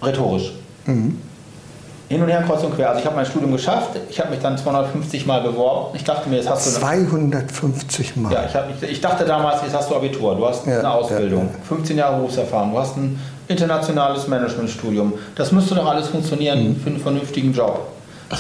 [0.03, 0.53] Rhetorisch.
[0.87, 2.89] Hin und her, kreuz und quer.
[2.89, 3.91] Also ich habe mein Studium geschafft.
[4.09, 5.95] Ich habe mich dann 250 Mal beworben.
[5.95, 6.81] Ich dachte mir, jetzt hast du...
[6.81, 8.33] 250 Mal.
[8.33, 11.51] Ja, ich, hab, ich, dachte damals, jetzt hast du Abitur, du hast Ja, eine Ausbildung,
[11.53, 15.13] ja, 15 Jahre Berufserfahrung, du hast ein internationales Managementstudium.
[15.35, 16.77] Das müsste doch alles funktionieren Mhm.
[16.81, 17.81] für einen vernünftigen Job.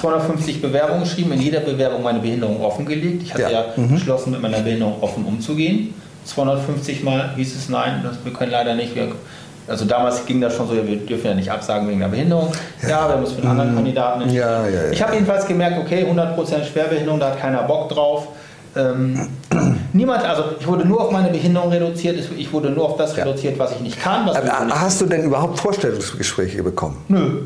[0.00, 3.22] 250 Bewerbungen geschrieben, in jeder Bewerbung meine Behinderung offengelegt.
[3.22, 3.90] Ich hatte Ja, ja, mhm.
[3.94, 5.92] beschlossen, mit meiner Behinderung offen umzugehen.
[6.28, 8.94] 250 Mal hieß es nein, das, wir können leider nicht.
[8.94, 9.08] Wir,
[9.66, 12.52] also damals ging das schon so, wir dürfen ja nicht absagen wegen der Behinderung.
[12.82, 14.44] Ja, wir haben uns für einen anderen Kandidaten entschieden.
[14.44, 14.50] Mhm.
[14.50, 14.90] Ja, ja, ja.
[14.92, 18.28] Ich habe jedenfalls gemerkt, okay, 100% Schwerbehinderung, da hat keiner Bock drauf.
[18.76, 19.28] Ähm,
[19.92, 23.24] niemand, also ich wurde nur auf meine Behinderung reduziert, ich wurde nur auf das Ja.
[23.24, 24.28] reduziert, was ich nicht kann.
[24.28, 27.02] Aber ich nicht hast du denn überhaupt Vorstellungsgespräche bekommen?
[27.08, 27.42] Nö,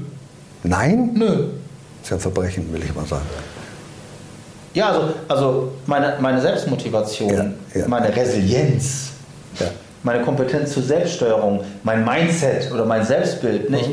[0.65, 1.11] Nein?
[1.15, 1.27] nö.
[1.27, 3.23] Das ist ja ein Verbrechen, will ich mal sagen.
[4.75, 7.33] Ja, also, also meine, meine Selbstmotivation,
[7.75, 7.89] Ja, ja.
[7.89, 9.11] meine Resilienz,
[9.61, 9.67] Ja.
[10.03, 13.91] meine Kompetenz zur Selbststeuerung, mein Mindset oder mein Selbstbild, nicht?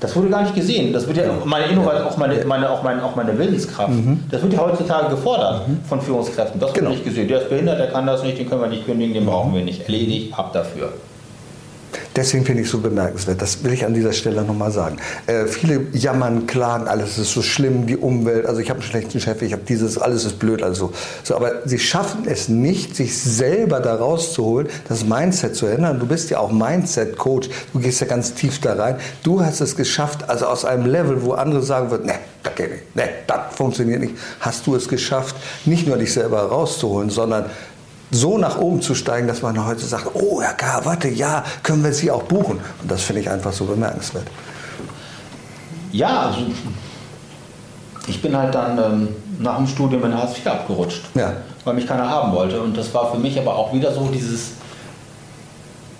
[0.00, 0.92] Das wurde gar nicht gesehen.
[0.92, 3.92] Das wird ja meine Innovation, auch meine, meine, auch meine, auch meine Willenskraft.
[4.32, 6.58] Das wird ja heutzutage gefordert von Führungskräften.
[6.58, 6.90] Das wird Genau.
[6.90, 7.28] nicht gesehen.
[7.28, 9.62] Der ist behindert, der kann das nicht, den können wir nicht kündigen, den brauchen wir
[9.62, 9.82] nicht.
[9.82, 10.92] Erledigt, ab dafür.
[12.14, 13.40] Deswegen finde ich es so bemerkenswert.
[13.40, 14.98] Das will ich an dieser Stelle nochmal sagen.
[15.26, 18.46] Äh, viele jammern, klagen, alles ist so schlimm, die Umwelt.
[18.46, 21.34] Also ich habe einen schlechten Chef, ich habe dieses, alles ist blöd, also so.
[21.34, 25.98] Aber sie schaffen es nicht, sich selber da rauszuholen, das Mindset zu ändern.
[26.00, 27.48] Du bist ja auch Mindset-Coach.
[27.72, 28.96] Du gehst ja ganz tief da rein.
[29.22, 32.72] Du hast es geschafft, also aus einem Level, wo andere sagen würden, ne, das geht
[32.72, 37.46] nicht, ne, das funktioniert nicht, hast du es geschafft, nicht nur dich selber rauszuholen, sondern
[38.14, 41.82] so nach oben zu steigen, dass man heute sagt, oh Herr K., warte, ja, können
[41.82, 42.60] wir Sie auch buchen.
[42.82, 44.26] Und das finde ich einfach so bemerkenswert.
[45.92, 46.40] Ja, also
[48.06, 51.32] ich bin halt dann ähm, nach dem Studium in Hartz IV abgerutscht, Ja.
[51.64, 52.60] weil mich keiner haben wollte.
[52.60, 54.50] Und das war für mich aber auch wieder so dieses.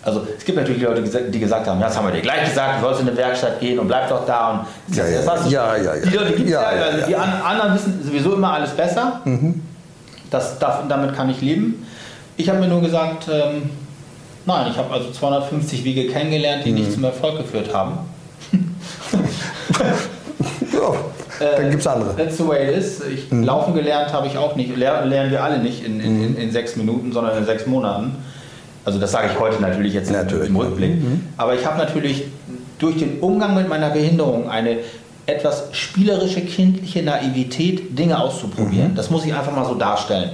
[0.04, 2.78] Also es gibt natürlich Leute, die gesagt haben, ja, das haben wir dir gleich gesagt,
[2.80, 4.66] du sollst in eine Werkstatt gehen und bleib doch da.
[4.88, 5.50] Und Ja, ja, das war's.
[5.50, 6.04] ja, ja, ja.
[6.04, 6.98] Die Leute gibt's Ja, ja, ja, also.
[7.02, 7.06] Mhm.
[7.06, 9.20] die an, anderen wissen sowieso immer alles besser.
[10.30, 11.86] Das, darf- damit kann ich leben.
[12.36, 13.70] Ich habe mir nur gesagt, ähm,
[14.46, 16.78] nein, ich habe also 250 Wege kennengelernt, die Mhm.
[16.78, 17.98] nicht zum Erfolg geführt haben.
[21.40, 22.14] Ja, dann gibt es andere.
[22.16, 23.00] That's the way it is.
[23.04, 23.42] Ich, Mhm.
[23.44, 24.76] Laufen gelernt habe ich auch nicht.
[24.76, 28.16] Ler lernen wir alle nicht in, in, in, in sechs Minuten, sondern in sechs Monaten.
[28.84, 30.48] Also das sage ich heute natürlich jetzt im- Natürlich.
[30.48, 31.02] im Rückblick.
[31.02, 31.26] Mhm.
[31.36, 32.24] Aber ich habe natürlich
[32.78, 34.78] durch den Umgang mit meiner Behinderung eine
[35.26, 38.92] etwas spielerische, kindliche Naivität, Dinge auszuprobieren.
[38.92, 38.96] Mhm.
[38.96, 40.30] Das muss ich einfach mal so darstellen.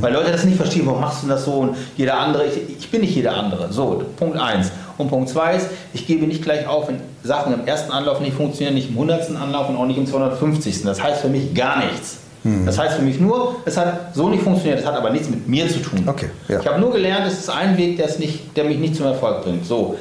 [0.00, 2.90] Weil Leute das nicht verstehen, warum machst du das so und jeder andere, ich, ich
[2.90, 3.72] bin nicht jeder andere.
[3.72, 4.70] So, Punkt eins.
[4.96, 8.36] Und Punkt zwei ist, ich gebe nicht gleich auf, wenn Sachen im ersten Anlauf nicht
[8.36, 10.82] funktionieren, nicht im hundertsten Anlauf und auch nicht im 250.
[10.82, 12.18] Das heißt für mich gar nichts.
[12.42, 12.66] Mhm.
[12.66, 15.48] Das heißt für mich nur, es hat so nicht funktioniert, es hat aber nichts mit
[15.48, 16.04] mir zu tun.
[16.06, 16.60] Okay, ja.
[16.60, 19.42] Ich habe nur gelernt, es ist ein Weg, der, nicht, der mich nicht zum Erfolg
[19.42, 19.66] bringt.
[19.66, 19.96] So,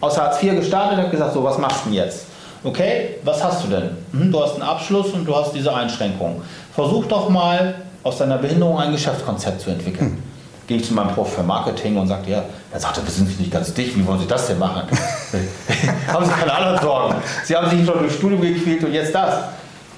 [0.00, 2.26] aus Hartz IV gestartet, habe gesagt, so, was machst du denn jetzt?
[2.62, 3.90] Okay, was hast du denn?
[4.12, 6.40] Mhm, du hast einen Abschluss und du hast diese Einschränkung.
[6.74, 10.10] Versuch doch mal, aus deiner Behinderung ein Geschäftskonzept zu entwickeln.
[10.12, 10.22] Hm.
[10.66, 13.50] Gehe ich zu meinem Prof für Marketing und sagte, ja, er sagte, wir sind nicht
[13.50, 14.82] ganz dicht, wie wollen Sie das denn machen?
[16.12, 17.14] haben Sie keine anderen Sorgen.
[17.44, 19.34] Sie haben sich schon durchs Studium gequält und jetzt das.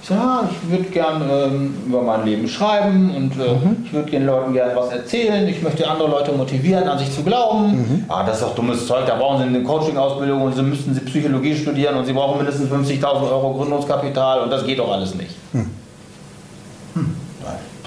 [0.02, 3.76] Ich sage, ja, ich würde gern ähm, über mein Leben schreiben und äh, Mhm.
[3.84, 5.48] ich würde den Leuten gerne was erzählen.
[5.48, 7.72] Ich möchte andere Leute motivieren, an sich zu glauben.
[7.76, 8.04] Mhm.
[8.08, 11.00] Ah, das ist doch dummes Zeug, da brauchen Sie eine Coaching-Ausbildung und Sie müssten Sie
[11.00, 15.34] Psychologie studieren und Sie brauchen mindestens 50.000 Euro Gründungskapital und das geht doch alles nicht.
[15.52, 15.68] Hm,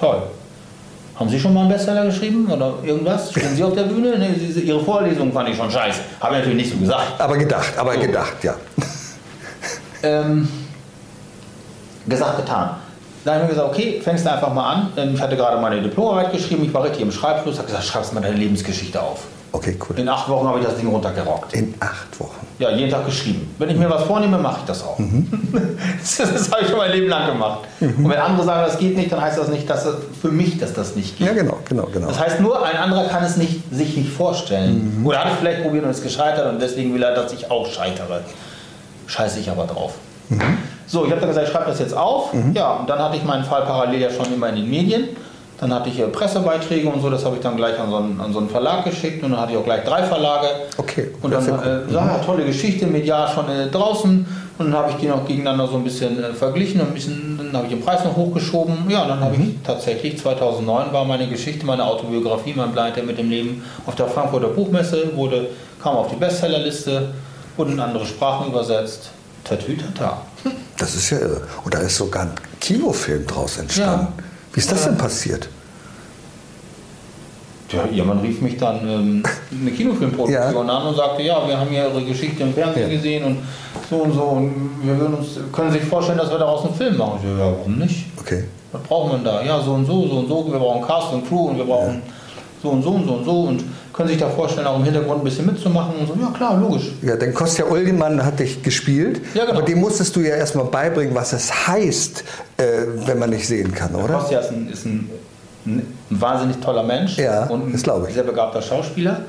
[0.00, 0.22] toll.
[1.16, 3.30] Haben Sie schon mal einen Bestseller geschrieben oder irgendwas?
[3.30, 4.16] Stehen Sie auf der Bühne?
[4.18, 6.00] Nee, Sie, Ihre Vorlesung fand ich schon scheiße.
[6.20, 7.20] Habe ich natürlich nicht so gesagt.
[7.20, 8.00] Aber gedacht, aber So.
[8.00, 8.54] gedacht, ja.
[10.02, 10.48] Ähm,
[12.08, 12.70] gesagt, getan.
[13.22, 14.92] Dann habe ich mir gesagt, okay, fängst du einfach mal an.
[14.96, 18.14] Ähm, Ich hatte gerade meine Diplomarbeit geschrieben, ich war richtig im Schreibfluss, habe gesagt, schreibst
[18.14, 19.24] mal deine Lebensgeschichte auf.
[19.52, 19.98] Okay, cool.
[19.98, 21.52] In acht Wochen habe ich das Ding runtergerockt.
[21.54, 22.46] In acht Wochen.
[22.58, 23.52] Ja, jeden Tag geschrieben.
[23.58, 24.98] Wenn ich mir was vornehme, mache ich das auch.
[24.98, 25.26] Mhm.
[25.98, 27.60] das, das habe ich schon mein Leben lang gemacht.
[27.80, 30.58] Und wenn andere sagen, das geht nicht, dann heißt das nicht, dass das für mich,
[30.58, 31.26] dass das nicht geht.
[31.26, 32.08] Ja, genau, genau, genau.
[32.08, 35.02] Das heißt nur, ein anderer kann es nicht, sich nicht vorstellen.
[35.04, 37.66] Oder hat es vielleicht probiert und ist gescheitert und deswegen will er, dass ich auch
[37.66, 38.20] scheitere.
[39.06, 39.94] Scheiße ich aber drauf.
[40.86, 42.30] So, ich habe dann gesagt, ich schreibe das jetzt auf.
[42.54, 45.08] Ja, und dann hatte ich meinen Fall parallel ja schon immer in den Medien.
[45.60, 48.20] Dann hatte ich äh, Pressebeiträge und so, das habe ich dann gleich an so, einen,
[48.20, 50.46] an so einen Verlag geschickt und dann hatte ich auch gleich drei Verlage.
[50.78, 54.26] Okay, Und dann äh, ja, tolle Geschichte, medial schon äh, draußen.
[54.58, 57.38] Und dann habe ich die noch gegeneinander so ein bisschen äh, verglichen und ein bisschen,
[57.38, 58.88] dann habe ich den Preis noch hochgeschoben.
[58.88, 63.28] Ja, dann habe ich tatsächlich, 2009 war meine Geschichte, meine Autobiografie, mein Pleite mit dem
[63.28, 65.48] Leben auf der Frankfurter Buchmesse, wurde,
[65.82, 67.08] kam auf die Bestsellerliste,
[67.56, 69.10] wurde in andere Sprachen übersetzt.
[69.44, 70.22] Tatütata.
[70.78, 71.42] Das ist ja irre.
[71.64, 74.08] Und da ist sogar ein Kinofilm draus entstanden.
[74.16, 74.24] Ja.
[74.52, 74.88] Wie ist das Ja.
[74.90, 75.48] denn passiert?
[77.72, 79.22] Ja, jemand rief mich dann ähm,
[79.60, 82.96] eine Kinofilmproduktion an und sagte, ja, wir haben hier Ihre Geschichte im Fernsehen Ja.
[82.96, 83.38] gesehen und
[83.88, 87.20] so und so und wir uns, können sich vorstellen, dass wir daraus einen Film machen?
[87.22, 88.06] Ich so, ja, warum nicht?
[88.18, 88.44] Okay.
[88.72, 89.42] Was braucht man da?
[89.44, 92.02] Ja, so und so, so und so, wir brauchen Cast und Crew und wir brauchen
[92.60, 93.64] so und so und so und so und
[94.00, 96.14] können sich da vorstellen, auch im Hintergrund ein bisschen mitzumachen und so.
[96.18, 96.90] Ja, klar, logisch.
[97.02, 99.58] Ja, denn Kostja Ullgemann hat dich gespielt, Ja, genau.
[99.58, 102.24] aber dem musstest du ja erstmal beibringen, was es heißt,
[102.56, 102.62] äh,
[103.04, 104.14] wenn man nicht sehen kann, oder?
[104.14, 105.10] Kostja ist ein, ist ein,
[105.66, 107.74] ein wahnsinnig toller Mensch Ja, und ein
[108.08, 108.14] ich.
[108.14, 109.20] sehr begabter Schauspieler.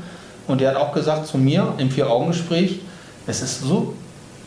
[0.48, 2.80] Und der hat auch gesagt zu mir im Vier-Augen-Gespräch,
[3.28, 3.94] es ist so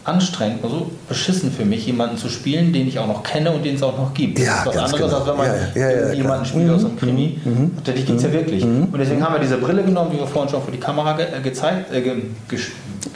[0.04, 3.64] anstrengend und so beschissen für mich, jemanden zu spielen, den ich auch noch kenne und
[3.64, 4.38] den es auch noch gibt.
[4.38, 5.16] Ja, das ist was anderes, genau.
[5.18, 7.38] als wenn man Ja, ja, ja, jemanden spielt Mhm, aus einem Krimi.
[7.44, 8.62] Und dich gibt es ja wirklich.
[8.64, 11.26] Und deswegen haben wir diese Brille genommen, die wir vorhin schon vor die Kamera ge
[11.36, 12.22] äh, gezeigt äh, ge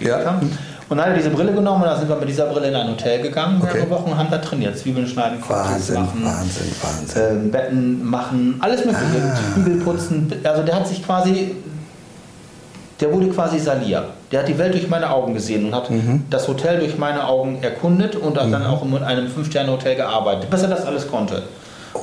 [0.00, 0.24] Ja.
[0.24, 0.50] haben.
[0.90, 2.74] Und dann hat er diese Brille genommen und dann sind wir mit dieser Brille in
[2.74, 3.74] ein Hotel gegangen, Okay.
[3.74, 4.78] mehrere Wochen und haben da trainiert.
[4.78, 7.22] Zwiebeln schneiden, Cocktails machen, Wahnsinn, Wahnsinn.
[7.44, 9.36] ähm, Betten machen, alles mögliche, Ah.
[9.52, 10.32] Flügel putzen.
[10.44, 11.54] Also der hat sich quasi,
[13.00, 14.04] der wurde quasi Salir.
[14.32, 16.24] Der hat die Welt durch meine Augen gesehen und hat Mhm.
[16.30, 20.62] das Hotel durch meine Augen erkundet und hat dann auch in einem Fünf-Sterne-Hotel gearbeitet, bis
[20.62, 21.42] er das alles konnte.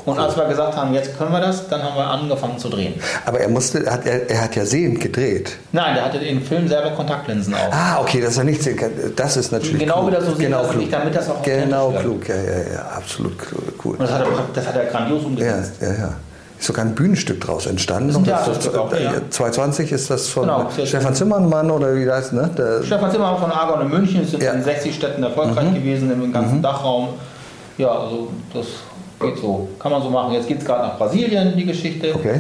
[0.06, 2.96] Und als wir gesagt haben, jetzt können wir das, dann haben wir angefangen zu drehen.
[3.26, 5.54] Aber er musste, hat, er, er hat ja sehend gedreht.
[5.72, 7.72] Nein, der hatte den Film selber Kontaktlinsen auf.
[7.72, 8.92] Ah, okay, dass er nicht sehen kann.
[9.16, 10.08] Das ist natürlich genau klug.
[10.08, 10.78] wieder so genau klug.
[10.82, 12.42] nicht, damit das auch Genau klug, ja, ja,
[12.74, 13.34] ja, absolut
[13.84, 13.94] cool.
[13.94, 15.74] Und das hat er, das hat er grandios Ja, umgesetzt.
[15.82, 16.14] ja, ja.
[16.60, 18.08] Ist sogar ein Bühnenstück draus entstanden.
[18.10, 19.14] Das ist ein Noch, Theaterstück auch, ja.
[19.30, 21.14] 220 ist das von Genau, Stefan.
[21.14, 22.50] Zimmermann oder wie das, ne?
[22.58, 24.54] Der, Stefan Zimmermann von Argon in München sind Ja.
[24.54, 24.60] Mhm.
[24.60, 27.10] in 60 Städten erfolgreich gewesen, im ganzen Dachraum.
[27.78, 28.66] Ja, also das
[29.20, 29.68] geht so.
[29.80, 30.34] Kann man so machen.
[30.34, 32.16] Jetzt geht es gerade nach Brasilien, die Geschichte.
[32.16, 32.40] Okay.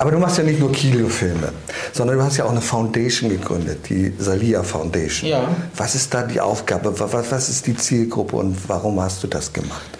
[0.00, 1.48] Aber du machst ja nicht nur Kinofilme,
[1.92, 5.28] sondern du hast ja auch eine Foundation gegründet, die Salia Foundation.
[5.28, 5.40] Ja.
[5.76, 6.98] Was ist da die Aufgabe?
[7.00, 9.97] Wa- Was, was ist die Zielgruppe und warum hast du das gemacht?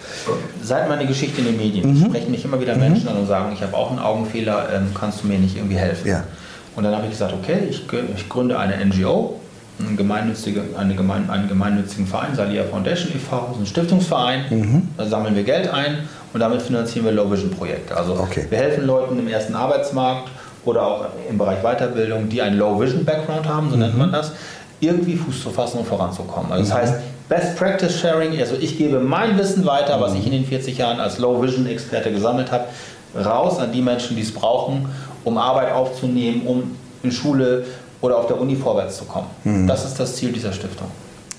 [0.63, 2.05] Seit meiner Geschichte in den Medien Mhm.
[2.05, 5.23] sprechen mich immer wieder Menschen an und sagen, ich habe auch einen Augenfehler, ähm, kannst
[5.23, 6.07] du mir nicht irgendwie helfen?
[6.07, 6.23] Ja.
[6.75, 7.83] Und dann habe ich gesagt, okay, ich,
[8.15, 9.39] ich gründe eine NGO,
[9.85, 14.87] eine gemeinnützige, eine gemein, einen gemeinnützigen Verein, Salia Foundation e.V., ein Stiftungsverein, Mhm.
[14.97, 15.99] da sammeln wir Geld ein
[16.33, 17.95] und damit finanzieren wir Low Vision Projekte.
[17.97, 18.45] Also Okay.
[18.49, 20.29] wir helfen Leuten im ersten Arbeitsmarkt
[20.65, 23.99] oder auch im Bereich Weiterbildung, die einen Low Vision Background haben, so nennt Mhm.
[23.99, 24.33] man das,
[24.81, 26.51] irgendwie Fuß zu fassen und voranzukommen.
[26.51, 26.93] Also das heißt,
[27.29, 30.99] Best Practice Sharing, also ich gebe mein Wissen weiter, was ich in den 40 Jahren
[30.99, 32.65] als Low Vision Experte gesammelt habe,
[33.15, 34.89] raus an die Menschen, die es brauchen,
[35.23, 37.65] um Arbeit aufzunehmen, um in Schule
[38.01, 39.27] oder auf der Uni vorwärts zu kommen.
[39.67, 40.87] Das ist das Ziel dieser Stiftung.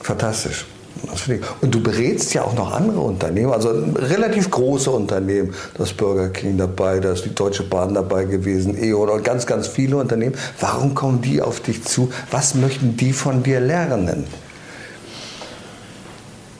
[0.00, 0.64] Fantastisch.
[1.02, 1.28] Das.
[1.60, 5.54] Und du berätst ja auch noch andere Unternehmen, also relativ große Unternehmen.
[5.76, 9.46] Da ist Burger King dabei, da ist die Deutsche Bahn dabei gewesen, EO und ganz,
[9.46, 10.34] ganz viele Unternehmen.
[10.60, 12.12] Warum kommen die auf dich zu?
[12.30, 14.26] Was möchten die von dir lernen?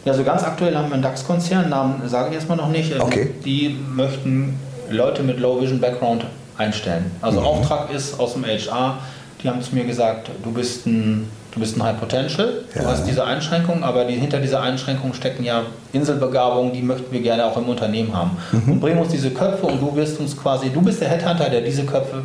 [0.04, 2.98] Ja, so ganz aktuell haben wir einen DAX-Konzern, Namen sage ich erstmal noch nicht.
[2.98, 3.30] Okay.
[3.44, 4.58] Die möchten
[4.90, 6.24] Leute mit Low Vision Background
[6.56, 7.10] einstellen.
[7.20, 7.46] Also Mhm.
[7.46, 8.98] Auftrag ist aus dem HR,
[9.42, 12.82] die haben zu mir gesagt, du bist ein, du bist ein High Potential, Ja.
[12.82, 17.20] du hast diese Einschränkung, aber die, hinter dieser Einschränkung stecken ja Inselbegabungen, die möchten wir
[17.20, 18.36] gerne auch im Unternehmen haben.
[18.52, 18.72] Mhm.
[18.72, 21.60] Und bringen uns diese Köpfe und du wirst uns quasi, du bist der Headhunter, der
[21.60, 22.22] diese Köpfe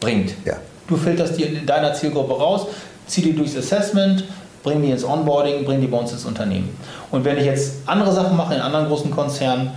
[0.00, 0.32] bringt.
[0.44, 0.54] Ja.
[0.88, 2.66] Du filterst die in deiner Zielgruppe raus,
[3.06, 4.24] zieh die durchs Assessment,
[4.62, 6.76] bring die ins Onboarding, bring die bei uns ins Unternehmen.
[7.10, 9.70] Und wenn ich jetzt andere Sachen mache in anderen großen Konzernen,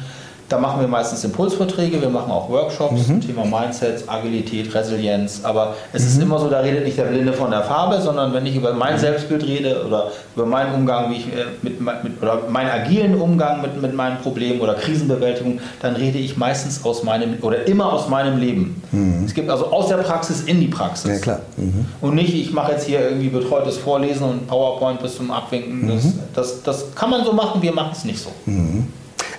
[0.47, 5.41] da machen wir meistens Impulsverträge, wir machen auch Workshops zum Thema Mindsets, Agilität, Resilienz.
[5.43, 8.45] Aber es ist immer so, da redet nicht der Blinde von der Farbe, sondern wenn
[8.45, 12.41] ich über mein Selbstbild rede oder über meinen Umgang, wie ich äh, mit, mit oder
[12.49, 17.37] meinen agilen Umgang mit, mit meinen Problemen oder Krisenbewältigung, dann rede ich meistens aus meinem
[17.41, 18.83] oder immer aus meinem Leben.
[19.25, 21.11] Es gibt also aus der Praxis in die Praxis.
[21.11, 21.39] Ja, klar.
[21.57, 21.85] Mhm.
[22.01, 25.87] Und nicht, ich mache jetzt hier irgendwie betreutes Vorlesen und PowerPoint bis zum Abwinken.
[25.87, 26.03] Das,
[26.33, 28.29] das, das kann man so machen, wir machen es nicht so.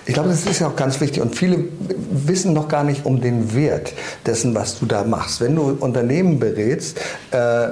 [0.07, 1.65] Ich glaube, das ist ja auch ganz wichtig und viele
[2.11, 3.93] wissen noch gar nicht um den Wert
[4.25, 5.41] dessen, was du da machst.
[5.41, 6.97] Wenn du Unternehmen berätst,
[7.31, 7.67] äh,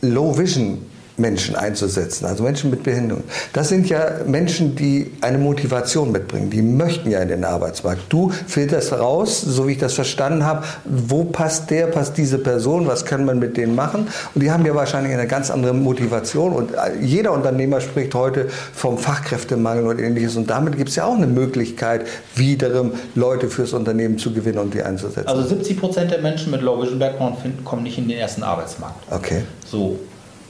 [0.00, 0.84] Low Vision
[1.18, 3.24] Menschen einzusetzen, also Menschen mit Behinderung.
[3.52, 8.02] Das sind ja Menschen, die eine Motivation mitbringen, die möchten ja in den Arbeitsmarkt.
[8.08, 12.86] Du filterst raus, so wie ich das verstanden habe, wo passt der, passt diese Person,
[12.86, 14.08] was kann man mit denen machen?
[14.34, 18.98] Und die haben ja wahrscheinlich eine ganz andere Motivation und jeder Unternehmer spricht heute vom
[18.98, 24.18] Fachkräftemangel und ähnliches und damit gibt es ja auch eine Möglichkeit, wiederum Leute fürs Unternehmen
[24.18, 25.28] zu gewinnen und die einzusetzen.
[25.28, 28.42] Also 70 Prozent der Menschen mit Low Vision Background finden, kommen nicht in den ersten
[28.42, 28.96] Arbeitsmarkt.
[29.10, 29.42] Okay.
[29.66, 29.98] So,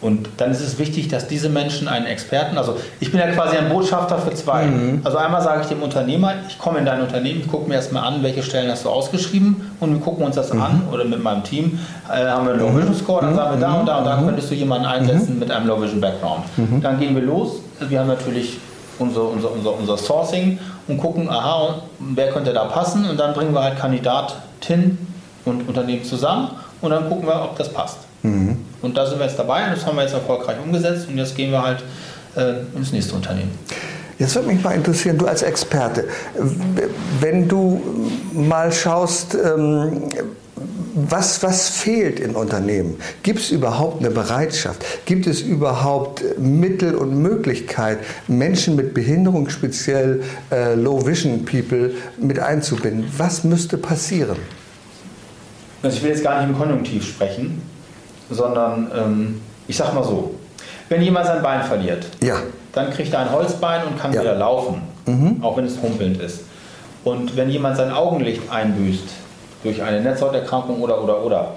[0.00, 3.56] und dann ist es wichtig, dass diese Menschen einen Experten, also ich bin ja quasi
[3.56, 4.66] ein Botschafter für zwei.
[4.66, 5.00] Mhm.
[5.02, 8.04] Also einmal sage ich dem Unternehmer, ich komme in dein Unternehmen, ich gucke mir erstmal
[8.04, 10.62] an, welche Stellen hast du ausgeschrieben und wir gucken uns das mhm.
[10.62, 13.37] an oder mit meinem Team äh, haben wir einen Low Vision Score, dann mhm.
[13.37, 14.26] sagen wir da und da und da mhm.
[14.26, 15.40] könntest du jemanden einsetzen mhm.
[15.40, 16.44] mit einem Low Vision Background.
[16.56, 16.80] Mhm.
[16.80, 18.58] Dann gehen wir los, wir haben natürlich
[19.00, 23.52] unser, unser, unser, unser Sourcing und gucken, aha, wer könnte da passen und dann bringen
[23.52, 24.98] wir halt Kandidatin
[25.44, 28.08] und Unternehmen zusammen und dann gucken wir, ob das passt.
[28.22, 28.57] Mhm.
[28.83, 31.37] Und da sind wir jetzt dabei und das haben wir jetzt erfolgreich umgesetzt und jetzt
[31.37, 31.83] gehen wir halt
[32.37, 33.50] äh, ins nächste Unternehmen.
[34.18, 36.04] Jetzt würde mich mal interessieren, du als Experte,
[37.20, 40.09] wenn du mal schaust, ähm,
[40.94, 42.96] was, was fehlt in Unternehmen?
[43.22, 44.85] Gibt es überhaupt eine Bereitschaft?
[45.07, 52.40] Gibt es überhaupt Mittel und Möglichkeit, Menschen mit Behinderung, speziell äh, Low Vision People, mit
[52.40, 53.09] einzubinden?
[53.16, 54.38] Was müsste passieren?
[55.83, 57.62] Also ich will jetzt gar nicht im Konjunktiv sprechen,
[58.31, 60.35] sondern ähm, ich sag mal so,
[60.88, 62.37] wenn jemand sein Bein verliert, ja.
[62.73, 64.21] dann kriegt er ein Holzbein und kann ja.
[64.23, 65.43] wieder laufen, mhm.
[65.43, 66.45] auch wenn es humpelnd ist.
[67.05, 69.09] Und wenn jemand sein Augenlicht einbüßt
[69.62, 71.53] durch eine Netzhauterkrankung oder oder oder,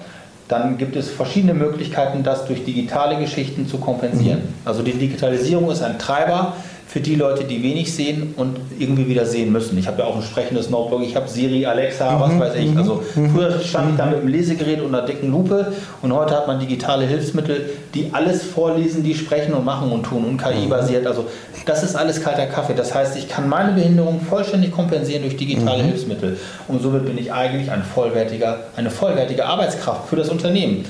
[0.48, 4.40] dann gibt es verschiedene Möglichkeiten, das durch digitale Geschichten zu kompensieren.
[4.40, 4.54] Mhm.
[4.66, 6.54] Also die Digitalisierung ist ein Treiber
[6.92, 9.78] für die Leute, die wenig sehen und irgendwie wieder sehen müssen.
[9.78, 12.70] Ich habe ja auch ein sprechendes Notebook, ich habe Siri, Alexa, was mhm, weiß ich.
[12.70, 13.30] Mhm, also mhm.
[13.30, 16.60] früher stand ich da mit einem Lesegerät und einer dicken Lupe und heute hat man
[16.60, 21.08] digitale Hilfsmittel, die alles vorlesen, die sprechen und machen und tun und KI-basiert.
[21.08, 21.28] Also
[21.66, 22.74] das ist alles kalter Kaffee.
[22.74, 25.88] Das heißt, ich kann meine Behinderung vollständig kompensieren durch digitale mhm.
[25.88, 26.38] Hilfsmittel.
[26.68, 30.84] Und somit bin ich eigentlich ein vollwertiger, eine vollwertige Arbeitskraft für das Unternehmen.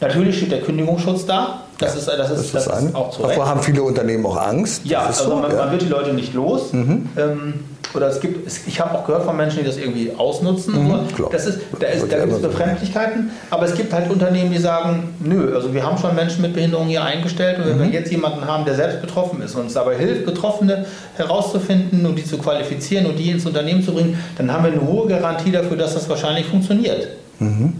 [0.00, 1.62] Natürlich steht der Kündigungsschutz da.
[1.78, 4.82] Das ist, das ist, das das ist auch zu Davor haben viele Unternehmen auch Angst.
[4.84, 5.58] Ja, also so, man, ja.
[5.58, 6.72] man, wird die Leute nicht los.
[6.72, 7.08] Mhm.
[7.16, 7.54] Ähm,
[7.94, 10.74] oder es gibt, ich habe auch gehört von Menschen, die das irgendwie ausnutzen.
[10.74, 10.98] Mhm,
[11.32, 15.14] das ist, da ist, da gibt es Befremdlichkeiten, aber es gibt halt Unternehmen, die sagen,
[15.20, 17.92] nö, also wir haben schon Menschen mit Behinderung hier eingestellt und wenn mhm.
[17.92, 20.84] wir jetzt jemanden haben, der selbst betroffen ist und uns dabei hilft, Betroffene
[21.16, 24.86] herauszufinden und die zu qualifizieren und die ins Unternehmen zu bringen, dann haben wir eine
[24.86, 27.08] hohe Garantie dafür, dass das wahrscheinlich funktioniert.
[27.38, 27.72] Mhm.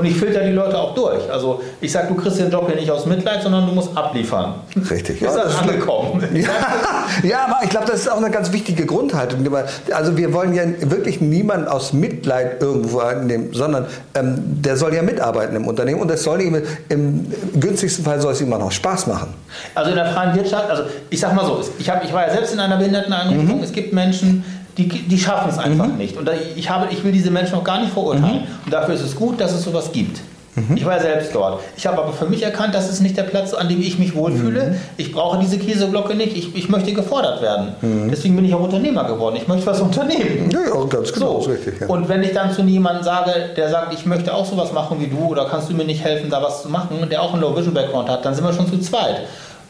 [0.00, 1.30] Und ich filter die Leute auch durch.
[1.30, 4.54] Also ich sage, du kriegst den Job hier nicht aus Mitleid, sondern du musst abliefern.
[4.90, 5.20] Richtig.
[5.20, 6.24] Ist ja, das angekommen?
[6.40, 9.46] Ja, ja, aber ich glaube, das ist auch eine ganz wichtige Grundhaltung.
[9.92, 15.02] Also wir wollen ja wirklich niemanden aus Mitleid irgendwo nehmen, sondern ähm, der soll ja
[15.02, 17.26] mitarbeiten im Unternehmen und das soll ihm im
[17.58, 19.34] günstigsten Fall soll es ihm auch noch Spaß machen.
[19.74, 22.32] Also in der freien Wirtschaft, also ich sag mal so, ich, hab, ich war ja
[22.32, 23.64] selbst in einer Behinderteneinrichtung, mhm.
[23.64, 24.44] es gibt Menschen,
[24.88, 25.96] die, die schaffen es einfach mhm.
[25.96, 26.16] nicht.
[26.16, 28.40] Und ich, habe, ich will diese Menschen auch gar nicht verurteilen.
[28.40, 28.64] Mhm.
[28.64, 30.20] Und dafür ist es gut, dass es sowas gibt.
[30.56, 30.76] Mhm.
[30.76, 31.60] Ich war ja selbst dort.
[31.76, 34.14] Ich habe aber für mich erkannt, das ist nicht der Platz, an dem ich mich
[34.14, 34.70] wohlfühle.
[34.70, 34.76] Mhm.
[34.96, 36.36] Ich brauche diese Käseglocke nicht.
[36.36, 37.74] Ich, ich möchte gefordert werden.
[37.80, 38.10] Mhm.
[38.10, 39.36] Deswegen bin ich auch Unternehmer geworden.
[39.36, 40.50] Ich möchte was unternehmen.
[40.50, 41.40] Ja, ja ganz genau.
[41.40, 41.50] So.
[41.50, 41.86] Richtig, ja.
[41.86, 45.06] Und wenn ich dann zu jemandem sage, der sagt, ich möchte auch sowas machen wie
[45.06, 47.56] du oder kannst du mir nicht helfen, da was zu machen, der auch einen Low
[47.56, 49.20] Vision Background hat, dann sind wir schon zu zweit.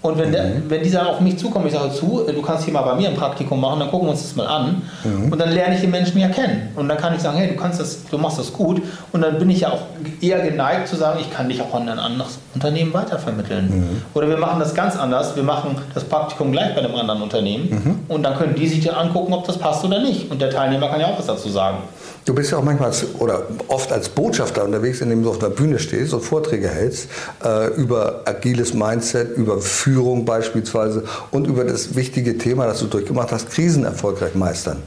[0.02, 0.62] Und wenn, der, mhm.
[0.68, 3.14] wenn dieser auf mich zukommt, ich sage zu, du kannst hier mal bei mir ein
[3.14, 4.80] Praktikum machen, dann gucken wir uns das mal an.
[5.04, 5.30] Mhm.
[5.30, 6.70] Und dann lerne ich den Menschen ja kennen.
[6.74, 8.80] Und dann kann ich sagen, hey, du kannst das, du machst das gut.
[9.12, 9.82] Und dann bin ich ja auch
[10.22, 13.66] eher geneigt zu sagen, ich kann dich auch an ein anderes Unternehmen weitervermitteln.
[13.66, 14.02] Mhm.
[14.14, 15.36] Oder wir machen das ganz anders.
[15.36, 17.68] Wir machen das Praktikum gleich bei einem anderen Unternehmen.
[17.70, 17.98] Mhm.
[18.08, 20.30] Und dann können die sich dann angucken, ob das passt oder nicht.
[20.30, 21.76] Und der Teilnehmer kann ja auch was dazu sagen.
[22.24, 25.48] Du bist ja auch manchmal als, oder oft als Botschafter unterwegs, indem du auf der
[25.48, 27.08] Bühne stehst und Vorträge hältst
[27.44, 29.89] äh, über agiles Mindset, über Führung
[30.24, 34.82] beispielsweise und über das wichtige Thema, das du durchgemacht hast, Krisen erfolgreich meistern.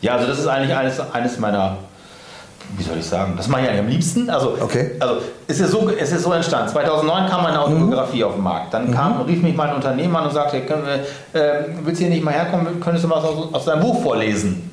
[0.00, 1.76] Ja, also das ist eigentlich eines, eines meiner,
[2.76, 4.30] wie soll ich sagen, das mache ich eigentlich am liebsten.
[4.30, 4.92] Also, okay.
[4.98, 6.68] also es, ist so, es ist so entstanden.
[6.70, 8.24] 2009 kam meine Autobiografie mhm.
[8.24, 8.72] auf den Markt.
[8.74, 9.24] Dann kam, mhm.
[9.24, 12.32] rief mich mein Unternehmer an und sagte, können wir, äh, willst du hier nicht mal
[12.32, 14.70] herkommen, könntest du mal aus, aus deinem Buch vorlesen?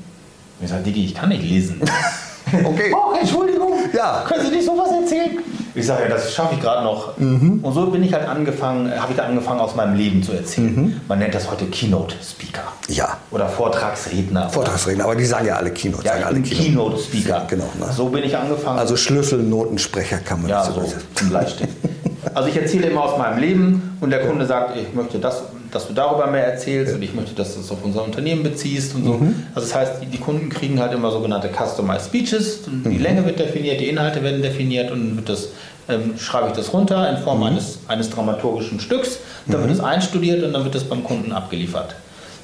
[0.62, 1.82] Ich sage, Digi, ich kann nicht lesen.
[2.64, 2.94] okay.
[2.96, 3.74] Oh, Entschuldigung.
[3.94, 4.24] Ja.
[4.28, 5.38] Können Sie nicht sowas erzählen?
[5.78, 7.16] Ich sage, ja, das schaffe ich gerade noch.
[7.18, 7.60] Mhm.
[7.62, 10.76] Und so bin ich halt angefangen, habe ich da angefangen, aus meinem Leben zu erzählen.
[10.76, 11.02] Mhm.
[11.08, 12.64] Man nennt das heute Keynote Speaker.
[12.88, 13.18] Ja.
[13.30, 14.50] Oder Vortragsredner.
[14.50, 16.04] Vortragsredner, aber die sagen ja alle Keynote.
[16.04, 17.30] Ja, alle Keynote Speaker.
[17.30, 17.70] Ja, genau.
[17.80, 17.94] Ne?
[17.96, 18.80] So bin ich angefangen.
[18.80, 21.70] Also Schlüsselnotensprecher kann man ja, so zum Bleistift.
[22.34, 25.86] also ich erzähle immer aus meinem Leben und der Kunde sagt, ich möchte das dass
[25.86, 29.04] du darüber mehr erzählst und ich möchte, dass du es auf unser Unternehmen beziehst und
[29.04, 29.14] so.
[29.16, 29.44] Mhm.
[29.54, 32.62] Also das heißt, die, die Kunden kriegen halt immer sogenannte Customized Speeches.
[32.64, 33.02] Die Mhm.
[33.02, 35.50] Länge wird definiert, die Inhalte werden definiert und das,
[35.90, 37.24] ähm, schreibe ich das runter in Mhm.
[37.24, 39.20] Form eines, eines dramaturgischen Stücks.
[39.46, 41.96] Dann wird es einstudiert und dann wird es beim Kunden abgeliefert.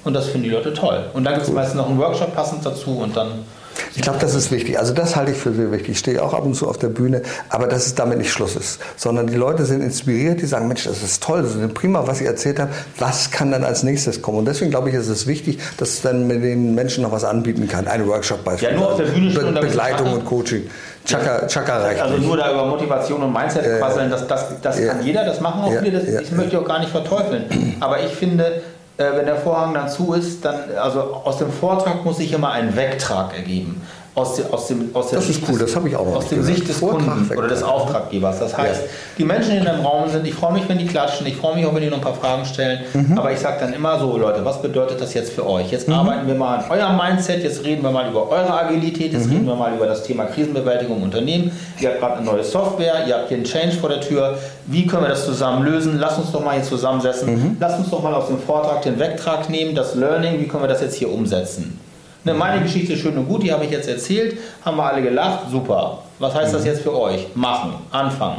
[0.04, 1.06] Und das finden die Leute toll.
[1.14, 3.30] Und dann gibt es meistens noch einen Workshop passend dazu und dann
[3.96, 4.80] Ich glaube, das ist wichtig.
[4.80, 5.90] Also das halte ich für sehr wichtig.
[5.90, 8.56] Ich stehe auch ab und zu auf der Bühne, aber dass es damit nicht Schluss
[8.56, 8.80] ist.
[8.96, 12.20] Sondern die Leute sind inspiriert, die sagen, Mensch, das ist toll, das ist prima, was
[12.20, 12.74] ihr erzählt habt.
[12.98, 14.40] Was kann dann als nächstes kommen?
[14.40, 17.24] Und deswegen glaube ich, ist es wichtig, dass es dann mit den Menschen noch was
[17.24, 17.88] anbieten kann.
[17.88, 18.74] Ein Workshop beispielsweise.
[18.74, 20.64] Ja, nur auf der Bühne stehen Be Begleitung und Coaching.
[21.06, 24.94] Chaka, Chaka reicht Also nur da über Motivation und Mindset quasseln, das, das, das ja.
[24.94, 27.76] kann jeder, das machen auch Ja, viele, das, ja, ich möchte auch gar nicht verteufeln.
[27.80, 28.62] Aber ich finde, äh,
[28.98, 32.76] wenn der Vorhang dann zu ist, dann, also aus dem Vortrag muss sich immer ein
[32.76, 33.82] Wegtrag ergeben.
[34.16, 36.06] Aus, der- aus, dem, aus der Das ist Sicht cool, des, das habe ich auch
[36.06, 36.44] noch Aus dem.
[36.44, 38.40] Sicht des Kunden oder des Auftraggebers.
[38.40, 38.82] Das heißt,
[39.18, 41.56] die Menschen, die in einem Raum sind, ich freue mich, wenn die klatschen, ich freue
[41.56, 42.82] mich auch, wenn die noch ein paar Fragen stellen.
[42.94, 43.18] Mhm.
[43.18, 45.72] Aber ich sage dann immer so, Leute, was bedeutet das jetzt für euch?
[45.72, 49.18] Jetzt arbeiten wir mal an eurem Mindset, jetzt reden wir mal über eure Agilität, Mhm.
[49.20, 51.52] jetzt reden wir mal über das Thema Krisenbewältigung im Unternehmen.
[51.80, 54.38] Ihr habt gerade eine neue Software, ihr habt hier einen Change vor der Tür.
[54.68, 55.98] Wie können wir das zusammen lösen?
[56.00, 57.34] Lass uns doch mal hier zusammensetzen.
[57.34, 57.58] Mhm.
[57.60, 60.68] Lass uns doch mal aus dem Vortrag den Wegtrag nehmen, das Learning, wie können wir
[60.68, 61.80] das jetzt hier umsetzen?
[62.26, 65.02] Ne, meine Geschichte ist schön und gut, die habe ich jetzt erzählt, haben wir alle
[65.02, 66.00] gelacht, super.
[66.20, 66.58] Was heißt Mhm.
[66.58, 67.28] das jetzt für euch?
[67.36, 68.38] Machen, anfangen.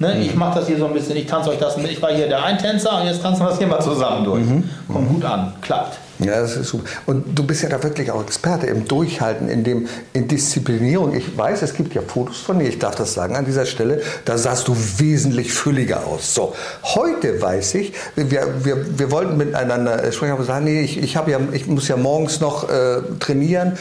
[0.00, 0.22] Ne, Mhm.
[0.22, 1.90] Ich mache das hier so ein bisschen, ich tanze euch das mit.
[1.90, 4.44] Ich war hier der Eintänzer und jetzt tanzen wir das hier mal zusammen durch.
[4.44, 4.64] Mhm.
[4.92, 5.98] Kommt gut an, klappt.
[6.20, 6.84] Ja, das ist super.
[7.06, 11.14] Und du bist ja da wirklich auch Experte im Durchhalten, in, dem, in Disziplinierung.
[11.14, 14.02] Ich weiß, es gibt ja Fotos von dir, ich darf das sagen an dieser Stelle,
[14.24, 16.34] da sahst du wesentlich fülliger aus.
[16.34, 21.14] So, heute weiß ich, wir, wir, wir wollten miteinander sprechen, aber sagen, nee, ich, ich,
[21.14, 23.78] ja, ich muss ja morgens noch äh, trainieren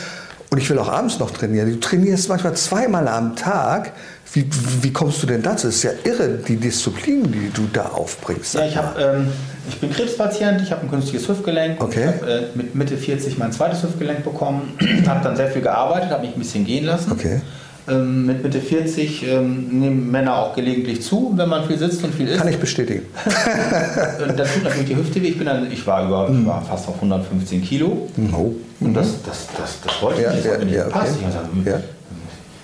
[0.51, 1.69] und ich will auch abends noch trainieren.
[1.69, 3.93] Du trainierst manchmal zweimal am Tag.
[4.33, 4.45] Wie,
[4.81, 5.67] wie kommst du denn dazu?
[5.67, 8.55] Das ist ja irre, die Disziplin, die du da aufbringst.
[8.55, 9.27] Ja, ich, hab, ähm,
[9.69, 11.81] ich bin Krebspatient, ich habe ein künstliches Hüftgelenk.
[11.81, 12.09] Okay.
[12.15, 14.73] Ich habe äh, mit Mitte 40 mein zweites Hüftgelenk bekommen,
[15.07, 17.11] habe dann sehr viel gearbeitet, habe mich ein bisschen gehen lassen.
[17.13, 17.41] Okay.
[17.89, 22.13] Ähm, mit Mitte 40 ähm, nehmen Männer auch gelegentlich zu, wenn man viel sitzt und
[22.13, 22.37] viel isst.
[22.37, 23.05] Kann ich bestätigen.
[24.19, 25.27] Dann tut natürlich die Hüfte weh.
[25.29, 28.09] Ich, bin dann, ich, war über, ich war fast auf 115 Kilo.
[28.33, 28.51] Oh.
[28.81, 31.13] Und das, das, das, das wollte ich Ja, nicht, das ja, nicht ja, gepasst.
[31.61, 31.69] okay.
[31.69, 31.79] Ja.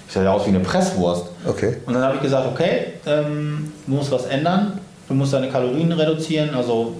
[0.08, 1.28] ich sah ja aus wie eine Presswurst.
[1.45, 1.77] Okay.
[1.86, 4.79] Und dann habe ich gesagt, okay, ähm, du musst was ändern.
[5.08, 6.51] Du musst deine Kalorien reduzieren.
[6.56, 6.95] Also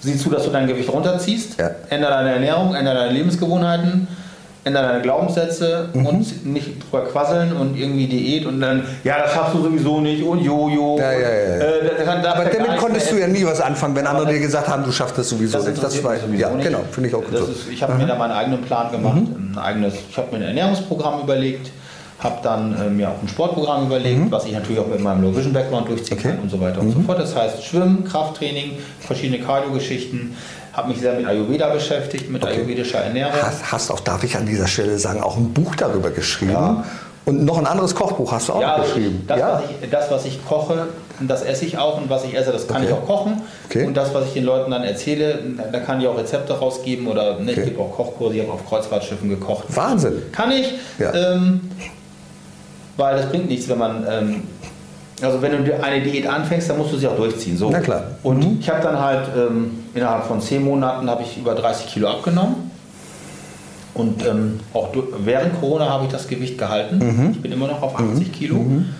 [0.00, 1.58] sieh zu, dass du dein Gewicht runterziehst.
[1.58, 1.70] Ja.
[1.88, 4.06] Ändere deine Ernährung, ändere deine Lebensgewohnheiten.
[4.64, 6.06] Ändere deine Glaubenssätze Mhm.
[6.06, 10.22] und nicht drüber quasseln und irgendwie Diät und dann, ja, das schaffst du sowieso nicht
[10.22, 10.98] und Jojo.
[11.00, 11.56] Ja, ja, ja, ja.
[11.56, 14.34] Äh, da- da- da- Aber damit konntest du ja nie was anfangen, wenn andere dir
[14.34, 15.82] das- gesagt haben, du schaffst das sowieso das nicht.
[15.82, 16.64] Das war, sowieso ja, nicht.
[16.64, 17.46] genau, finde ich auch gut das so.
[17.46, 17.52] Mhm.
[17.54, 20.48] ist, Ich habe mir da meinen eigenen Plan gemacht, ein eigenes, ich habe mir ein
[20.56, 21.70] Ernährungsprogramm überlegt,
[22.22, 25.34] habe dann äh, mir auch ein Sportprogramm überlegt, was ich natürlich auch mit meinem Low
[25.36, 26.20] Vision Background durchziehen Mhm.
[26.20, 26.28] Okay.
[26.28, 26.34] Mhm.
[26.36, 27.18] kann und so weiter und so fort.
[27.18, 30.36] Das heißt Schwimmen, Krafttraining, verschiedene Cardio-Geschichten,
[30.72, 33.32] habe mich sehr mit Ayurveda beschäftigt, mit ayurvedischer Ernährung.
[33.42, 36.52] Hast, hast auch, darf ich an dieser Stelle sagen, auch ein Buch darüber geschrieben.
[36.52, 36.84] Ja.
[37.24, 39.24] Und noch ein anderes Kochbuch hast du auch Ja, also geschrieben.
[39.28, 39.52] das, ja.
[39.54, 40.86] was ich, das, was ich koche,
[41.20, 42.86] das esse ich auch und was ich esse, das kann Okay.
[42.88, 43.42] ich auch kochen.
[43.68, 43.84] Okay.
[43.86, 45.38] Und das, was ich den Leuten dann erzähle,
[45.70, 47.60] da kann ich auch Rezepte rausgeben oder ne, Okay.
[47.60, 49.64] ich gebe auch Kochkurse, ich habe auf Kreuzfahrtschiffen gekocht.
[49.68, 50.14] Wahnsinn.
[50.32, 51.12] Kann ich, Ja.
[51.14, 51.60] ähm,
[53.02, 54.42] weil das bringt nichts, wenn man, ähm,
[55.20, 57.56] also wenn du eine Diät anfängst, dann musst du sie auch durchziehen.
[57.56, 57.70] So.
[57.70, 58.02] Na klar.
[58.22, 58.58] Und Mhm.
[58.60, 62.70] ich habe dann halt ähm, innerhalb von zehn Monaten habe ich über 30 Kilo abgenommen.
[63.94, 64.88] Und ähm, auch
[65.18, 66.96] während Corona habe ich das Gewicht gehalten.
[66.98, 67.30] Mhm.
[67.32, 68.56] Ich bin immer noch auf 80 Kilo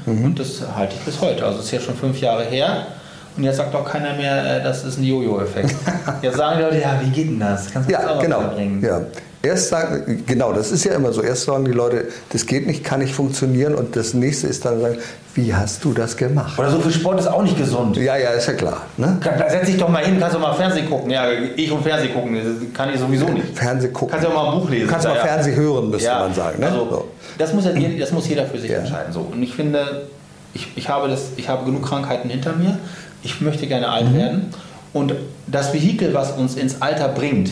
[0.07, 1.47] und das halte ich bis heute.
[1.47, 2.87] Also es ist ja schon fünf Jahre her.
[3.35, 5.75] Und jetzt sagt auch keiner mehr, äh, das ist ein Jojo-Effekt.
[6.23, 7.71] jetzt sagen die Leute, ja, wie geht denn das?
[7.73, 8.41] Kannst du das Ja, auch genau.
[8.55, 8.83] bringen?
[8.83, 9.01] Ja.
[9.45, 11.21] Erst sagen, genau, das ist ja immer so.
[11.21, 13.75] Erst sagen die Leute, das geht nicht, kann nicht funktionieren.
[13.75, 14.99] Und das nächste ist dann sagen,
[15.35, 16.57] wie hast du das gemacht?
[16.59, 17.97] Oder so viel Sport ist auch nicht gesund.
[17.97, 18.83] Ja, ja, ist ja klar.
[18.97, 19.19] Ne?
[19.21, 21.11] Da setz dich doch mal hin, kannst du mal Fernsehen gucken.
[21.11, 21.25] Ja,
[21.57, 23.57] ich und Fernsehen gucken, das kann ich sowieso nicht.
[23.59, 24.11] Fernseh gucken.
[24.13, 24.89] Kannst ja auch mal ein Buch lesen.
[24.89, 25.25] Kannst mal Ja, ja.
[25.27, 26.61] Fernseh hören, müsste Ja, man sagen.
[26.61, 26.67] Ne?
[26.67, 27.09] Also, So.
[27.39, 28.79] das, muss ja, jeder- das muss jeder für sich Ja.
[28.79, 29.13] entscheiden.
[29.13, 29.21] So.
[29.33, 30.07] Und ich finde,
[30.55, 32.79] ich, ich, habe das, ich habe genug Krankheiten hinter mir.
[33.25, 34.17] Ich möchte gerne alt Mhm.
[34.19, 34.55] werden.
[34.93, 35.15] Und
[35.49, 37.51] das Vehikel, was uns ins Alter bringt,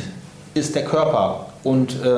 [0.54, 1.46] ist der Körper.
[1.62, 2.08] Und äh,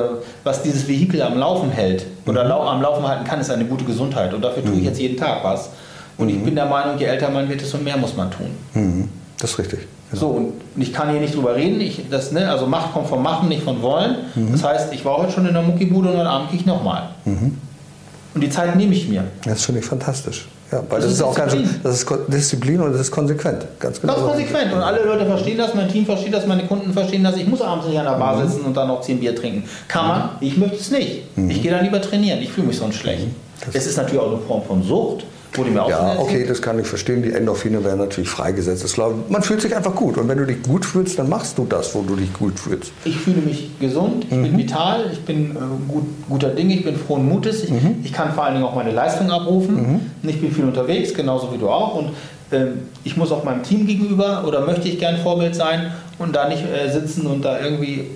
[0.43, 3.83] was dieses Vehikel am Laufen hält oder lau am Laufen halten kann, ist eine gute
[3.83, 4.33] Gesundheit.
[4.33, 4.67] Und dafür Mhm.
[4.67, 5.69] tue ich jetzt jeden Tag was.
[6.17, 8.47] Und ich bin der Meinung, je älter man wird, desto mehr muss man tun.
[8.73, 9.09] Mhm.
[9.39, 9.79] Das ist richtig.
[10.13, 11.81] So, und ich kann hier nicht drüber reden.
[11.81, 14.17] Ich, das, ne, also Macht kommt vom Machen, nicht von Wollen.
[14.51, 17.09] Das heißt, ich war heute schon in der Muckibude und heute Abend gehe ich nochmal.
[17.25, 19.23] Und die Zeit nehme ich mir.
[19.43, 20.47] Das finde ich fantastisch.
[20.73, 21.81] Ja, weil Das das, ist ist auch ganz, Disziplin.
[21.83, 23.65] das ist Disziplin und das ist konsequent.
[23.79, 24.13] Ganz genau.
[24.15, 24.73] Ganz konsequent.
[24.73, 27.37] Und alle Leute verstehen das, mein Team versteht das, meine Kunden verstehen das.
[27.37, 29.63] Ich muss abends nicht an der Bar sitzen und dann noch 10 Bier trinken.
[29.87, 31.21] Kann man, ich möchte es nicht.
[31.47, 32.39] Ich gehe dann lieber trainieren.
[32.41, 33.27] Ich fühle mich sonst schlecht.
[33.71, 36.79] Es ist natürlich auch eine Form von Sucht, Wurde mir auch Ja, okay, das kann
[36.79, 37.21] ich verstehen.
[37.21, 38.83] Die Endorphine werden natürlich freigesetzt.
[38.83, 40.17] Das glaube, man fühlt sich einfach gut.
[40.17, 42.91] Und wenn du dich gut fühlst, dann machst du das, wo du dich gut fühlst.
[43.05, 44.43] Ich fühle mich gesund, ich mhm.
[44.43, 47.63] bin vital, ich bin äh, gut, guter Dinge, ich bin frohen Mutes.
[47.63, 47.97] Ich, mhm.
[48.03, 49.75] ich, kann vor allen Dingen auch meine Leistung abrufen.
[50.21, 50.29] Mhm.
[50.29, 51.95] Ich bin viel unterwegs, genauso wie du auch.
[51.95, 52.09] Und
[52.51, 52.71] äh,
[53.03, 56.63] ich muss auch meinem Team gegenüber oder möchte ich gern Vorbild sein und da nicht
[56.63, 58.07] äh, sitzen und da irgendwie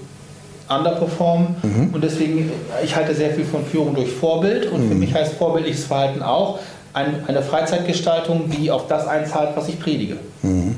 [0.70, 1.56] underperformen.
[1.62, 1.94] Mhm.
[1.94, 2.52] Und deswegen,
[2.84, 4.72] ich halte sehr viel von Führung durch Vorbild.
[4.72, 4.90] Und mhm.
[4.90, 6.60] für mich heißt vorbildliches Verhalten auch
[6.98, 10.18] ein, eine Freizeitgestaltung, die auf das einzahlt, was ich predige.
[10.42, 10.76] Mhm.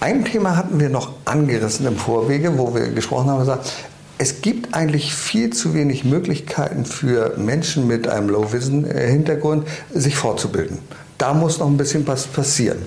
[0.00, 3.72] Ein Thema hatten wir noch angerissen im Vorwege, wo wir gesprochen haben, gesagt,
[4.18, 10.78] es gibt eigentlich viel zu wenig Möglichkeiten für Menschen mit einem Low-Vision-Hintergrund, sich fortzubilden.
[11.18, 12.78] Da muss noch ein bisschen was passieren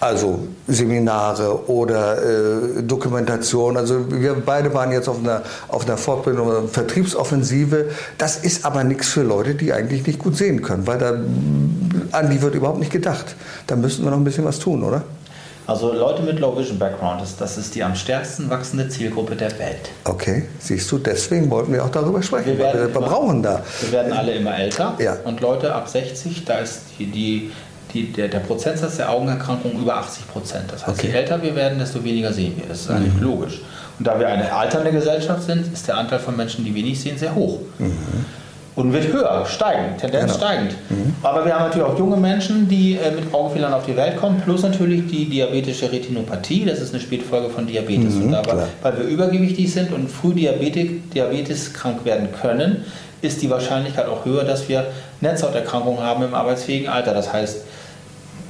[0.00, 3.76] also Seminare oder äh, Dokumentation.
[3.76, 7.90] Also wir beide waren jetzt auf einer, auf einer Fortbildung, einer Vertriebsoffensive.
[8.16, 11.18] Das ist aber nichts für Leute, die eigentlich nicht gut sehen können, weil da
[12.12, 13.34] an die wird überhaupt nicht gedacht.
[13.66, 15.02] Da müssten wir noch ein bisschen was tun, oder?
[15.68, 19.50] Also Leute mit Low Vision Background, das, das ist die am stärksten wachsende Zielgruppe der
[19.58, 19.90] Welt.
[20.04, 22.56] Okay, siehst du, deswegen wollten wir auch darüber sprechen.
[22.56, 23.62] Wir, werden wir brauchen da.
[23.82, 25.18] Wir werden alle immer älter ja.
[25.24, 27.50] und Leute ab 60, da ist die, die
[27.92, 30.64] die, der, der Prozentsatz der Augenerkrankungen über 80 Prozent.
[30.70, 31.08] Das heißt, okay.
[31.08, 32.66] je älter wir werden, desto weniger sehen wir.
[32.66, 33.22] Das ist eigentlich mhm.
[33.22, 33.60] logisch.
[33.98, 37.18] Und da wir eine alternde Gesellschaft sind, ist der Anteil von Menschen, die wenig sehen,
[37.18, 37.58] sehr hoch.
[37.78, 37.96] Mhm.
[38.76, 40.36] Und wird höher, steigend, Tendenz genau.
[40.36, 40.74] steigend.
[40.88, 41.14] Mhm.
[41.24, 44.40] Aber wir haben natürlich auch junge Menschen, die äh, mit Augenfehlern auf die Welt kommen,
[44.40, 46.64] plus natürlich die diabetische Retinopathie.
[46.64, 48.14] Das ist eine Spätfolge von Diabetes.
[48.14, 52.84] Mhm, und dabei, weil wir übergewichtig sind und früh Diabetes krank werden können,
[53.20, 54.86] ist die Wahrscheinlichkeit auch höher, dass wir
[55.20, 57.14] Netzhauterkrankungen haben im arbeitsfähigen Alter.
[57.14, 57.64] Das heißt,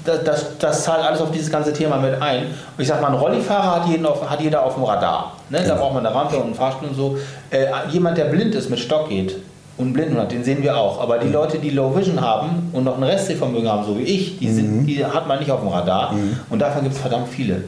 [0.05, 2.47] das, das, das, zahlt alles auf dieses ganze Thema mit ein.
[2.47, 5.37] Und ich sage mal, ein Rollifahrer hat, jeden auf, hat jeder auf dem Radar.
[5.51, 5.63] Ne?
[5.67, 7.19] Da braucht man eine Rampe und einen Fahrstuhl und so.
[7.51, 9.37] Äh, jemand, der blind ist, mit Stock geht
[9.77, 11.01] und blind hat, den sehen wir auch.
[11.01, 11.35] Aber die mhm.
[11.35, 14.83] Leute, die Low Vision haben und noch ein Restsehvermögen haben, so wie ich, die, sind,
[14.83, 14.87] mhm.
[14.87, 16.13] die hat man nicht auf dem Radar.
[16.13, 16.39] Mhm.
[16.51, 17.63] Und davon gibt es verdammt viele.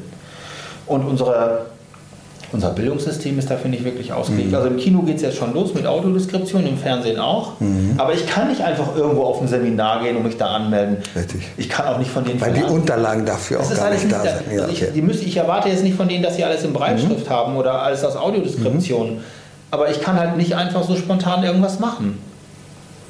[0.87, 1.67] Und unsere
[2.53, 4.49] unser Bildungssystem ist dafür nicht wirklich ausgelegt.
[4.49, 4.55] Mhm.
[4.55, 7.61] Also im Kino geht es jetzt schon los mit Audiodeskription, im Fernsehen auch.
[7.61, 7.95] Mhm.
[7.97, 10.99] Aber ich kann nicht einfach irgendwo auf ein Seminar gehen und mich da anmelden.
[11.15, 11.43] Richtig.
[11.57, 14.23] Ich kann auch nicht von denen Weil die Unterlagen dafür das auch gar nicht da
[14.23, 14.53] sind.
[14.53, 16.73] Ja, also ich, die müssen, ich erwarte jetzt nicht von denen, dass sie alles in
[16.73, 17.31] Breitschrift mhm.
[17.31, 19.15] haben oder alles aus Audiodeskription.
[19.15, 19.21] Mhm.
[19.71, 22.19] Aber ich kann halt nicht einfach so spontan irgendwas machen.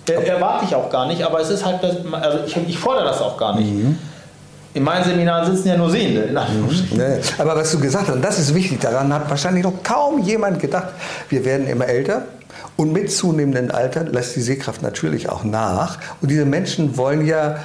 [0.07, 3.05] Der, erwarte ich auch gar nicht, aber es ist halt, das, also ich, ich fordere
[3.05, 3.71] das auch gar nicht.
[4.75, 6.23] Mhm in meinen Seminaren sitzen ja nur Sehende.
[6.23, 6.35] In
[6.97, 10.23] nee, aber was du gesagt hast, und das ist wichtig, daran hat wahrscheinlich noch kaum
[10.23, 10.89] jemand gedacht.
[11.29, 12.23] Wir werden immer älter
[12.77, 15.99] und mit zunehmendem Alter lässt die Sehkraft natürlich auch nach.
[16.21, 17.57] Und diese Menschen wollen ja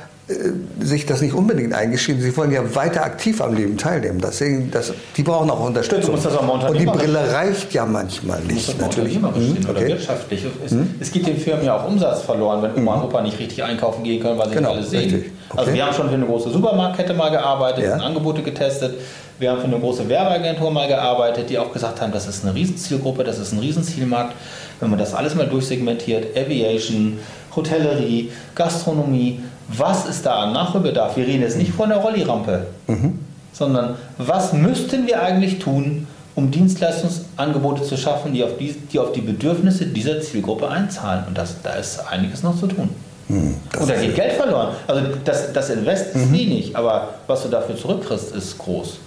[0.79, 2.19] sich das nicht unbedingt eingestehen.
[2.19, 4.19] Sie wollen ja weiter aktiv am Leben teilnehmen.
[4.19, 6.15] Deswegen, das, die brauchen auch Unterstützung.
[6.15, 8.79] Auch und die Brille reicht ja manchmal nicht.
[8.81, 9.17] natürlich.
[9.17, 9.69] Hm, okay.
[9.69, 10.43] Oder wirtschaftlich.
[10.65, 10.95] Es, hm?
[10.99, 14.03] es, gibt den Firmen ja auch Umsatz verloren, wenn Oma und Opa nicht richtig einkaufen
[14.03, 15.13] gehen können, weil sie genau, nicht alles sehen.
[15.13, 15.59] Also okay.
[15.59, 17.97] Also wir haben schon für eine große Supermarktkette mal gearbeitet, ja.
[17.97, 18.95] Angebote getestet.
[19.37, 22.55] Wir haben für eine große Werbeagentur mal gearbeitet, die auch gesagt haben, das ist eine
[22.55, 24.33] Riesenzielgruppe, das ist ein Riesenzielmarkt.
[24.79, 27.19] Wenn man das alles mal durchsegmentiert, Aviation,
[27.55, 31.17] Hotellerie, Gastronomie, was ist da an Nachholbedarf?
[31.17, 33.19] Wir reden jetzt nicht von der Rollirampe, mhm.
[33.53, 39.13] sondern was müssten wir eigentlich tun, um Dienstleistungsangebote zu schaffen, die auf die, die, auf
[39.13, 41.23] die Bedürfnisse dieser Zielgruppe einzahlen.
[41.27, 42.89] Und das, da ist einiges noch zu tun.
[43.27, 44.75] Mhm, und da geht Geld verloren.
[44.85, 46.33] Also das, das Invest ist mhm.
[46.33, 48.99] wenig, aber was du dafür zurückkriegst, ist groß.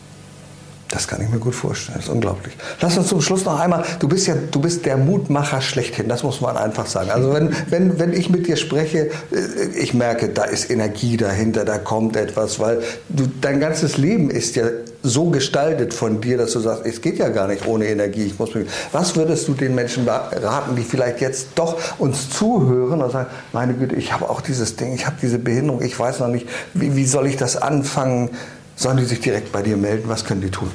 [0.89, 1.99] Das kann ich mir gut vorstellen.
[1.99, 2.57] Das ist unglaublich.
[2.81, 6.23] Lass uns zum Schluss noch einmal, du bist ja, du bist der Mutmacher schlechthin, das
[6.23, 7.11] muss man einfach sagen.
[7.11, 11.67] Also wenn, wenn, wenn ich mit dir spreche, äh, ich merke, da ist Energie dahinter,
[11.67, 12.81] da kommt etwas, weil
[13.11, 14.65] du, dein ganzes Leben ist ja
[15.03, 18.25] so gestaltet von dir, dass du sagst, es geht ja gar nicht ohne Energie.
[18.25, 18.51] Ich muss
[18.91, 23.75] Was würdest du den Menschen raten, die vielleicht jetzt doch uns zuhören und sagen, meine
[23.75, 26.97] Güte, ich habe auch dieses Ding, ich habe diese Behinderung, ich weiß noch nicht, wie,
[26.97, 28.31] wie soll ich das anfangen?
[28.79, 30.09] Sollen die sich direkt bei dir melden?
[30.09, 30.71] Was können die tun?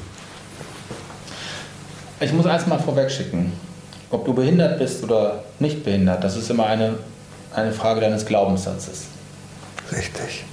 [2.20, 3.54] Ich muss eins mal vorweg schicken.
[4.10, 6.96] Ob du behindert bist oder nicht behindert, das ist immer eine,
[7.54, 9.04] eine Frage deines Glaubenssatzes.
[9.90, 10.44] Richtig.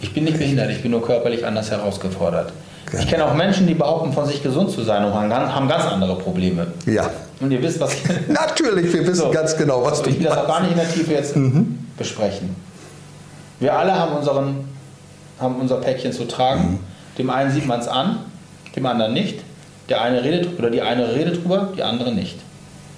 [0.00, 0.54] Ich bin nicht Richtig.
[0.54, 2.52] behindert, ich bin nur körperlich anders herausgefordert.
[2.86, 3.02] Genau.
[3.02, 6.16] Ich kenne auch Menschen, die behaupten, von sich gesund zu sein und haben ganz andere
[6.16, 6.68] Probleme.
[6.86, 7.10] Ja.
[7.40, 8.04] Und ihr wisst, was ich.
[8.28, 9.30] Natürlich, wir wissen so.
[9.32, 11.80] ganz genau, was du Ich will das auch gar nicht in der Tiefe jetzt mhm.
[11.98, 12.54] besprechen.
[13.58, 14.75] Wir alle haben unseren
[15.38, 16.60] haben unser Päckchen zu tragen.
[16.60, 16.78] Mhm.
[17.18, 18.18] Dem einen sieht man es an,
[18.74, 19.40] dem anderen nicht.
[19.88, 22.36] Der eine redet oder die eine redet drüber, die andere nicht.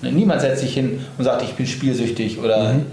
[0.03, 2.86] Ne, niemand setzt sich hin und sagt, ich bin spielsüchtig oder mhm.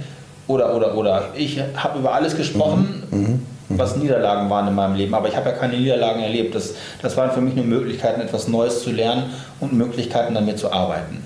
[0.48, 1.30] oder oder oder.
[1.36, 3.20] Ich habe über alles gesprochen, mhm.
[3.20, 3.39] mhm.
[3.70, 6.56] was Niederlagen waren in meinem Leben, aber ich habe ja keine Niederlagen erlebt.
[6.56, 9.26] Das, das waren für mich nur Möglichkeiten, etwas Neues zu lernen
[9.60, 11.24] und Möglichkeiten, damit zu arbeiten.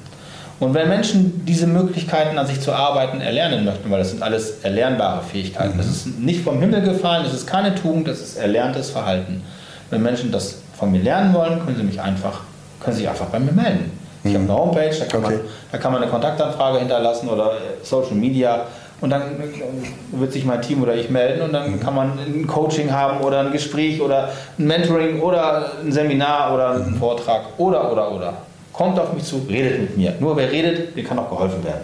[0.59, 4.59] Und wenn Menschen diese Möglichkeiten an sich zu arbeiten erlernen möchten, weil das sind alles
[4.61, 5.77] erlernbare Fähigkeiten, mhm.
[5.77, 9.41] das ist nicht vom Himmel gefallen, das ist keine Tugend, das ist erlerntes Verhalten.
[9.89, 12.41] Wenn Menschen das von mir lernen wollen, können sie mich einfach,
[12.81, 13.91] können sich einfach bei mir melden.
[14.23, 15.35] Ich habe eine Homepage, da kann, okay.
[15.35, 18.65] man, da kann man eine Kontaktanfrage hinterlassen oder äh, Social Media
[18.99, 21.79] und dann äh, wird sich mein Team oder ich melden und dann mhm.
[21.79, 26.71] kann man ein Coaching haben oder ein Gespräch oder ein Mentoring oder ein Seminar oder
[26.71, 26.97] einen mhm.
[26.97, 28.33] Vortrag oder oder oder.
[28.79, 30.13] Kommt auf mich zu, redet mit mir.
[30.21, 31.81] Nur wer redet, dem kann auch geholfen werden.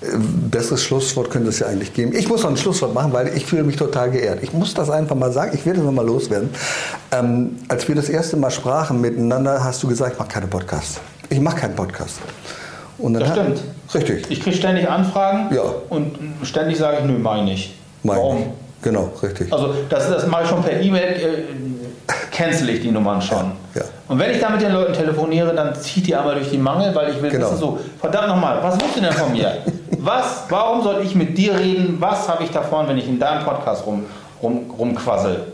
[0.00, 0.06] Äh,
[0.50, 2.12] besseres Schlusswort könnte es ja eigentlich geben.
[2.12, 4.42] Ich muss noch ein Schlusswort machen, weil ich fühle mich total geehrt.
[4.42, 5.52] Ich muss das einfach mal sagen.
[5.54, 6.50] Ich werde es nochmal loswerden.
[7.12, 11.00] Ähm, als wir das erste Mal sprachen miteinander, hast du gesagt, ich mache keine Podcasts.
[11.28, 12.18] Ich mache keinen Podcast.
[12.98, 13.60] Und das stimmt.
[13.94, 14.28] richtig.
[14.28, 15.62] Ich kriege ständig Anfragen ja.
[15.88, 17.76] und ständig sage ich, nö, meine ich.
[18.02, 18.38] Mein Warum?
[18.38, 18.82] Ich.
[18.82, 19.52] Genau, richtig.
[19.52, 23.52] Also das, das mache ich schon per E-Mail, äh, cancel ich die Nummern schon.
[23.76, 23.86] Ja, ja.
[24.12, 26.94] Und wenn ich da mit den Leuten telefoniere, dann zieht die einmal durch die Mangel,
[26.94, 27.46] weil ich will genau.
[27.46, 29.56] wissen so, verdammt nochmal, was willst du denn von mir?
[30.00, 31.96] was, warum soll ich mit dir reden?
[31.98, 34.04] Was habe ich davon, wenn ich in deinem Podcast rum,
[34.42, 35.44] rum, rumquassel?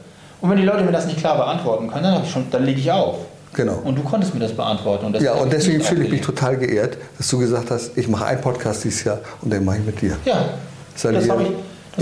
[0.41, 3.19] Und wenn die Leute mir das nicht klar beantworten können, dann, dann lege ich auf.
[3.55, 3.79] Genau.
[3.85, 5.07] Und du konntest mir das beantworten.
[5.07, 8.09] Und das ja, und deswegen fühle ich mich total geehrt, dass du gesagt hast, ich
[8.09, 10.17] mache einen Podcast dieses Jahr und den mache ich mit dir.
[10.25, 10.47] Ja,
[10.97, 11.49] Salia, das habe ich.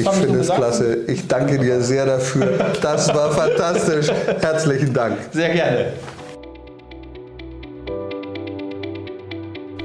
[0.02, 0.98] Das ich finde es klasse.
[1.07, 2.46] Ich danke dir sehr dafür.
[2.80, 4.09] Das war fantastisch.
[4.40, 5.18] Herzlichen Dank.
[5.32, 5.92] Sehr gerne.